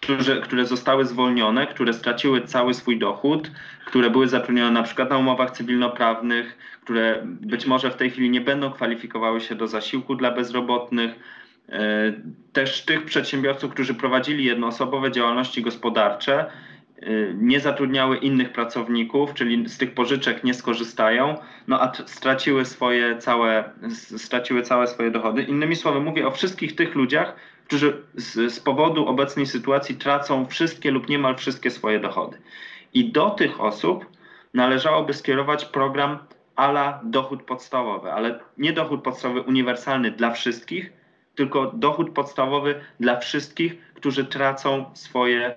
którzy, 0.00 0.40
które 0.40 0.66
zostały 0.66 1.04
zwolnione, 1.04 1.66
które 1.66 1.92
straciły 1.92 2.40
cały 2.40 2.74
swój 2.74 2.98
dochód, 2.98 3.50
które 3.86 4.10
były 4.10 4.28
zatrudnione 4.28 4.70
na 4.70 4.82
przykład 4.82 5.10
na 5.10 5.18
umowach 5.18 5.50
cywilnoprawnych, 5.50 6.58
które 6.82 7.22
być 7.24 7.66
może 7.66 7.90
w 7.90 7.96
tej 7.96 8.10
chwili 8.10 8.30
nie 8.30 8.40
będą 8.40 8.70
kwalifikowały 8.70 9.40
się 9.40 9.54
do 9.54 9.68
zasiłku 9.68 10.14
dla 10.14 10.30
bezrobotnych. 10.30 11.14
E, 11.68 12.12
też 12.52 12.84
tych 12.84 13.04
przedsiębiorców, 13.04 13.70
którzy 13.70 13.94
prowadzili 13.94 14.44
jednoosobowe 14.44 15.12
działalności 15.12 15.62
gospodarcze, 15.62 16.38
e, 16.40 17.10
nie 17.34 17.60
zatrudniały 17.60 18.16
innych 18.16 18.52
pracowników, 18.52 19.34
czyli 19.34 19.68
z 19.68 19.78
tych 19.78 19.94
pożyczek 19.94 20.44
nie 20.44 20.54
skorzystają, 20.54 21.36
no 21.68 21.82
a 21.82 21.92
straciły 22.06 22.64
swoje 22.64 23.18
całe, 23.18 23.70
straciły 24.16 24.62
całe 24.62 24.86
swoje 24.86 25.10
dochody. 25.10 25.42
Innymi 25.42 25.76
słowy, 25.76 26.00
mówię 26.00 26.26
o 26.26 26.30
wszystkich 26.30 26.74
tych 26.74 26.94
ludziach, 26.94 27.36
którzy 27.66 28.02
z, 28.14 28.54
z 28.54 28.60
powodu 28.60 29.06
obecnej 29.06 29.46
sytuacji 29.46 29.94
tracą 29.94 30.46
wszystkie 30.46 30.90
lub 30.90 31.08
niemal 31.08 31.36
wszystkie 31.36 31.70
swoje 31.70 32.00
dochody. 32.00 32.38
I 32.94 33.12
do 33.12 33.30
tych 33.30 33.60
osób 33.60 34.06
należałoby 34.54 35.14
skierować 35.14 35.64
program 35.64 36.18
ala 36.56 37.00
dochód 37.04 37.42
podstawowy, 37.42 38.12
ale 38.12 38.40
nie 38.58 38.72
dochód 38.72 39.02
podstawowy 39.02 39.40
uniwersalny 39.40 40.10
dla 40.10 40.30
wszystkich, 40.30 40.92
tylko 41.34 41.72
dochód 41.74 42.10
podstawowy 42.10 42.74
dla 43.00 43.18
wszystkich, 43.18 43.76
którzy 43.94 44.24
tracą 44.24 44.84
swoje, 44.94 45.46
e, 45.46 45.56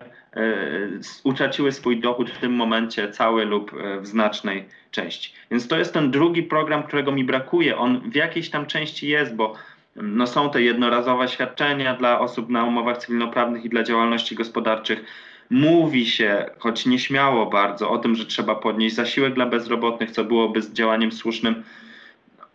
utraciły 1.23 1.71
swój 1.71 1.99
dochód 1.99 2.31
w 2.31 2.37
tym 2.37 2.53
momencie 2.53 3.11
cały 3.11 3.45
lub 3.45 3.73
e, 3.73 3.99
w 3.99 4.07
znacznej 4.07 4.65
części. 4.91 5.33
Więc 5.51 5.67
to 5.67 5.77
jest 5.77 5.93
ten 5.93 6.11
drugi 6.11 6.43
program, 6.43 6.83
którego 6.83 7.11
mi 7.11 7.23
brakuje. 7.23 7.77
On 7.77 8.11
w 8.11 8.15
jakiejś 8.15 8.49
tam 8.49 8.65
części 8.65 9.07
jest, 9.07 9.35
bo 9.35 9.53
no 10.01 10.27
są 10.27 10.49
te 10.49 10.61
jednorazowe 10.61 11.27
świadczenia 11.27 11.95
dla 11.95 12.19
osób 12.19 12.49
na 12.49 12.63
umowach 12.63 12.97
cywilnoprawnych 12.97 13.65
i 13.65 13.69
dla 13.69 13.83
działalności 13.83 14.35
gospodarczych. 14.35 15.03
Mówi 15.49 16.05
się, 16.05 16.45
choć 16.59 16.85
nieśmiało 16.85 17.45
bardzo, 17.45 17.89
o 17.89 17.97
tym, 17.97 18.15
że 18.15 18.25
trzeba 18.25 18.55
podnieść 18.55 18.95
zasiłek 18.95 19.33
dla 19.33 19.45
bezrobotnych, 19.45 20.11
co 20.11 20.23
byłoby 20.23 20.61
z 20.61 20.73
działaniem 20.73 21.11
słusznym. 21.11 21.63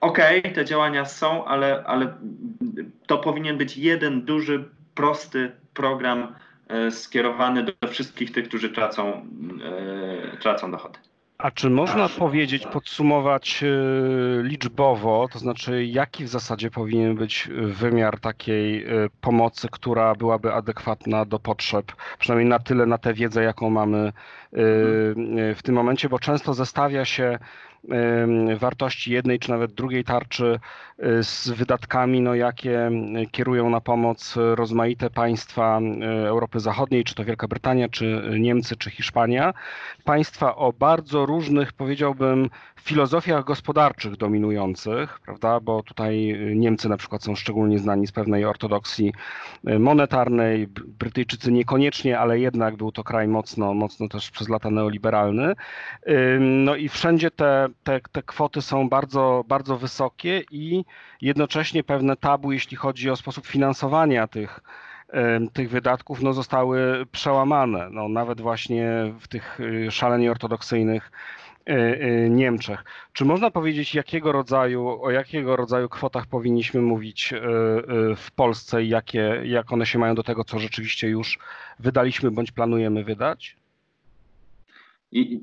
Okej, 0.00 0.40
okay, 0.40 0.52
te 0.52 0.64
działania 0.64 1.04
są, 1.04 1.44
ale, 1.44 1.84
ale 1.86 2.14
to 3.06 3.18
powinien 3.18 3.58
być 3.58 3.76
jeden 3.76 4.22
duży, 4.22 4.64
prosty 4.94 5.52
program 5.74 6.34
e, 6.68 6.90
skierowany 6.90 7.62
do 7.62 7.88
wszystkich 7.88 8.32
tych, 8.32 8.48
którzy 8.48 8.70
tracą, 8.70 9.28
e, 10.32 10.36
tracą 10.36 10.70
dochody. 10.70 10.98
A 11.44 11.50
czy 11.50 11.70
można 11.70 12.08
powiedzieć, 12.08 12.66
podsumować 12.66 13.62
e, 13.62 13.66
liczbowo, 14.42 15.28
to 15.32 15.38
znaczy 15.38 15.84
jaki 15.84 16.24
w 16.24 16.28
zasadzie 16.28 16.70
powinien 16.70 17.16
być 17.16 17.48
wymiar 17.52 18.20
takiej 18.20 18.84
e, 18.84 18.88
pomocy, 19.20 19.68
która 19.70 20.14
byłaby 20.14 20.52
adekwatna 20.54 21.24
do 21.24 21.38
potrzeb, 21.38 21.92
przynajmniej 22.18 22.48
na 22.48 22.58
tyle, 22.58 22.86
na 22.86 22.98
tę 22.98 23.14
wiedzę, 23.14 23.42
jaką 23.42 23.70
mamy 23.70 24.12
w 24.54 25.60
tym 25.62 25.74
momencie, 25.74 26.08
bo 26.08 26.18
często 26.18 26.54
zestawia 26.54 27.04
się 27.04 27.38
wartości 28.56 29.12
jednej 29.12 29.38
czy 29.38 29.50
nawet 29.50 29.72
drugiej 29.72 30.04
tarczy 30.04 30.58
y, 30.98 31.22
z 31.22 31.48
wydatkami, 31.48 32.20
no, 32.20 32.34
jakie 32.34 32.90
kierują 33.30 33.70
na 33.70 33.80
pomoc 33.80 34.34
rozmaite 34.36 35.10
państwa 35.10 35.80
y, 35.80 36.26
Europy 36.28 36.60
Zachodniej, 36.60 37.04
czy 37.04 37.14
to 37.14 37.24
Wielka 37.24 37.48
Brytania, 37.48 37.88
czy 37.88 38.22
Niemcy, 38.40 38.76
czy 38.76 38.90
Hiszpania. 38.90 39.54
Państwa 40.04 40.56
o 40.56 40.72
bardzo 40.72 41.26
różnych, 41.26 41.72
powiedziałbym, 41.72 42.50
filozofiach 42.80 43.44
gospodarczych 43.44 44.16
dominujących, 44.16 45.20
prawda, 45.20 45.60
bo 45.60 45.82
tutaj 45.82 46.38
Niemcy 46.54 46.88
na 46.88 46.96
przykład 46.96 47.22
są 47.24 47.34
szczególnie 47.34 47.78
znani 47.78 48.06
z 48.06 48.12
pewnej 48.12 48.44
ortodoksji 48.44 49.12
monetarnej, 49.78 50.68
Brytyjczycy 50.98 51.52
niekoniecznie, 51.52 52.18
ale 52.18 52.38
jednak 52.40 52.76
był 52.76 52.92
to 52.92 53.04
kraj 53.04 53.28
mocno, 53.28 53.74
mocno 53.74 54.08
też 54.08 54.30
przez 54.30 54.43
lata 54.48 54.70
neoliberalny. 54.70 55.54
No 56.40 56.76
i 56.76 56.88
wszędzie 56.88 57.30
te 57.30 57.54
te, 57.84 58.00
te 58.12 58.22
kwoty 58.22 58.62
są 58.62 58.88
bardzo, 58.88 59.44
bardzo 59.48 59.78
wysokie 59.78 60.42
i 60.50 60.84
jednocześnie 61.20 61.84
pewne 61.84 62.16
tabu, 62.16 62.52
jeśli 62.52 62.76
chodzi 62.76 63.10
o 63.10 63.16
sposób 63.16 63.46
finansowania 63.46 64.26
tych, 64.26 64.60
tych 65.52 65.70
wydatków, 65.70 66.22
no, 66.22 66.32
zostały 66.32 67.06
przełamane. 67.12 67.88
No, 67.90 68.08
nawet 68.08 68.40
właśnie 68.40 69.14
w 69.20 69.28
tych 69.28 69.60
y, 69.60 69.90
szalenie 69.90 70.30
ortodoksyjnych 70.30 71.10
y, 71.68 71.72
y, 71.72 72.30
Niemczech. 72.30 72.84
Czy 73.12 73.24
można 73.24 73.50
powiedzieć, 73.50 73.94
jakiego 73.94 74.32
rodzaju, 74.32 75.02
o 75.02 75.10
jakiego 75.10 75.56
rodzaju 75.56 75.88
kwotach 75.88 76.26
powinniśmy 76.26 76.82
mówić 76.82 77.34
w 78.16 78.30
Polsce 78.36 78.82
i 78.82 78.88
jakie, 78.88 79.40
jak 79.44 79.72
one 79.72 79.86
się 79.86 79.98
mają 79.98 80.14
do 80.14 80.22
tego, 80.22 80.44
co 80.44 80.58
rzeczywiście 80.58 81.08
już 81.08 81.38
wydaliśmy 81.78 82.30
bądź 82.30 82.52
planujemy 82.52 83.04
wydać? 83.04 83.56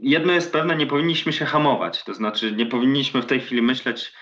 Jedno 0.01 0.33
jest 0.33 0.53
pewne, 0.53 0.75
nie 0.75 0.87
powinniśmy 0.87 1.33
się 1.33 1.45
hamować. 1.45 2.03
To 2.03 2.13
znaczy, 2.13 2.51
nie 2.51 2.65
powinniśmy 2.65 3.21
w 3.21 3.25
tej 3.25 3.39
chwili 3.39 3.61
myśleć 3.61 4.13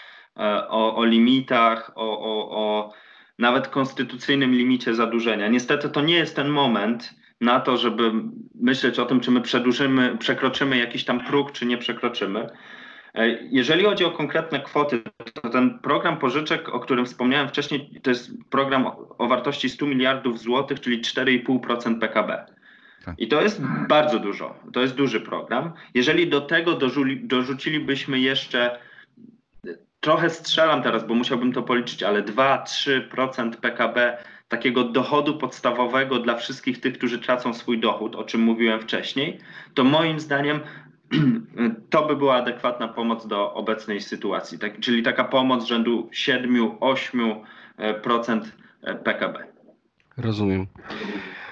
o, 0.69 0.95
o 0.95 1.05
limitach, 1.05 1.91
o, 1.95 2.19
o, 2.19 2.49
o 2.51 2.93
nawet 3.39 3.67
konstytucyjnym 3.67 4.51
limicie 4.51 4.95
zadłużenia. 4.95 5.47
Niestety 5.47 5.89
to 5.89 6.01
nie 6.01 6.15
jest 6.15 6.35
ten 6.35 6.49
moment 6.49 7.13
na 7.41 7.59
to, 7.59 7.77
żeby 7.77 8.11
myśleć 8.55 8.99
o 8.99 9.05
tym, 9.05 9.19
czy 9.19 9.31
my 9.31 9.41
przedłużymy, 9.41 10.17
przekroczymy 10.17 10.77
jakiś 10.77 11.05
tam 11.05 11.25
próg, 11.25 11.51
czy 11.51 11.65
nie 11.65 11.77
przekroczymy. 11.77 12.49
E, 13.15 13.27
jeżeli 13.51 13.83
chodzi 13.83 14.05
o 14.05 14.11
konkretne 14.11 14.59
kwoty, 14.59 15.01
to 15.33 15.49
ten 15.49 15.79
program 15.79 16.17
pożyczek, 16.17 16.69
o 16.69 16.79
którym 16.79 17.05
wspomniałem 17.05 17.49
wcześniej, 17.49 18.01
to 18.03 18.09
jest 18.09 18.31
program 18.49 18.87
o 19.17 19.27
wartości 19.27 19.69
100 19.69 19.85
miliardów 19.85 20.39
złotych, 20.39 20.79
czyli 20.79 21.01
4,5% 21.01 21.99
PKB. 21.99 22.58
Tak. 23.05 23.19
I 23.19 23.27
to 23.27 23.41
jest 23.41 23.61
bardzo 23.87 24.19
dużo. 24.19 24.55
To 24.73 24.81
jest 24.81 24.95
duży 24.95 25.21
program. 25.21 25.73
Jeżeli 25.93 26.29
do 26.29 26.41
tego 26.41 26.79
dorzucilibyśmy 27.21 28.19
jeszcze 28.19 28.79
trochę 29.99 30.29
strzelam 30.29 30.83
teraz, 30.83 31.07
bo 31.07 31.15
musiałbym 31.15 31.53
to 31.53 31.63
policzyć, 31.63 32.03
ale 32.03 32.23
2-3% 32.23 33.55
PKB 33.55 34.17
takiego 34.47 34.83
dochodu 34.83 35.37
podstawowego 35.37 36.19
dla 36.19 36.35
wszystkich 36.35 36.79
tych, 36.79 36.93
którzy 36.93 37.19
tracą 37.19 37.53
swój 37.53 37.79
dochód, 37.79 38.15
o 38.15 38.23
czym 38.23 38.41
mówiłem 38.41 38.79
wcześniej, 38.79 39.39
to 39.73 39.83
moim 39.83 40.19
zdaniem 40.19 40.59
to 41.89 42.07
by 42.07 42.15
była 42.15 42.35
adekwatna 42.35 42.87
pomoc 42.87 43.27
do 43.27 43.53
obecnej 43.53 44.01
sytuacji, 44.01 44.59
tak, 44.59 44.79
czyli 44.79 45.03
taka 45.03 45.23
pomoc 45.23 45.65
rzędu 45.65 46.09
7-8% 46.13 48.41
PKB. 49.03 49.43
Rozumiem. 50.17 50.67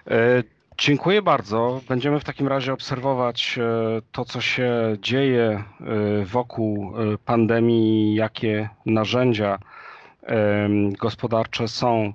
E, 0.08 0.44
Dziękuję 0.78 1.22
bardzo. 1.22 1.82
Będziemy 1.90 2.20
w 2.20 2.24
takim 2.24 2.48
razie 2.48 2.74
obserwować 2.74 3.60
e, 3.62 4.02
to, 4.12 4.26
co 4.26 4.42
się 4.42 4.72
dzieje 5.02 5.44
e, 5.44 5.64
wokół 6.26 6.94
e, 6.98 7.18
pandemii, 7.18 8.16
jakie 8.16 8.70
narzędzia 8.86 9.60
gospodarcze 11.00 11.68
są 11.68 12.14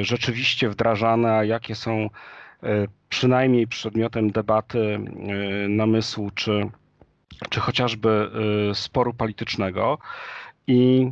rzeczywiście 0.00 0.68
wdrażane, 0.68 1.32
a 1.32 1.44
jakie 1.44 1.74
są 1.74 2.10
przynajmniej 3.08 3.66
przedmiotem 3.66 4.30
debaty, 4.30 5.00
namysłu 5.68 6.30
czy, 6.30 6.70
czy 7.50 7.60
chociażby 7.60 8.30
sporu 8.74 9.14
politycznego. 9.14 9.98
I 10.66 11.10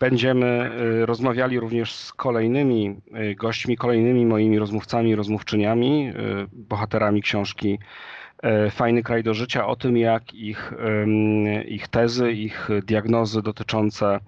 Będziemy 0.00 0.70
y, 1.02 1.06
rozmawiali 1.06 1.60
również 1.60 1.94
z 1.94 2.12
kolejnymi 2.12 2.96
y, 3.30 3.34
gośćmi, 3.34 3.76
kolejnymi 3.76 4.26
moimi 4.26 4.58
rozmówcami, 4.58 5.14
rozmówczyniami, 5.14 6.08
y, 6.08 6.12
bohaterami 6.52 7.22
książki 7.22 7.78
Fajny 8.70 9.02
kraj 9.02 9.22
do 9.22 9.34
życia, 9.34 9.66
o 9.66 9.76
tym, 9.76 9.96
jak 9.96 10.34
ich, 10.34 10.72
ich 11.66 11.88
tezy, 11.88 12.32
ich 12.32 12.68
diagnozy 12.86 13.42
dotyczące 13.42 14.20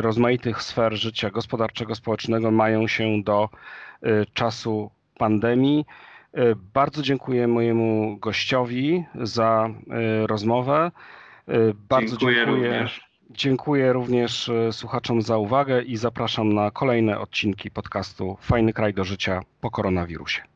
rozmaitych 0.00 0.62
sfer 0.62 0.96
życia 0.96 1.30
gospodarczego, 1.30 1.94
społecznego 1.94 2.50
mają 2.50 2.88
się 2.88 3.22
do 3.22 3.48
czasu 4.34 4.90
pandemii. 5.18 5.86
Bardzo 6.74 7.02
dziękuję 7.02 7.48
mojemu 7.48 8.16
gościowi 8.16 9.04
za 9.14 9.70
rozmowę. 10.26 10.90
Bardzo 11.88 12.16
dziękuję. 12.16 12.36
dziękuję. 12.36 12.70
Również. 12.70 13.03
Dziękuję 13.30 13.92
również 13.92 14.48
e, 14.48 14.72
słuchaczom 14.72 15.22
za 15.22 15.38
uwagę 15.38 15.82
i 15.82 15.96
zapraszam 15.96 16.52
na 16.52 16.70
kolejne 16.70 17.18
odcinki 17.20 17.70
podcastu 17.70 18.36
Fajny 18.40 18.72
kraj 18.72 18.94
do 18.94 19.04
życia 19.04 19.40
po 19.60 19.70
koronawirusie. 19.70 20.53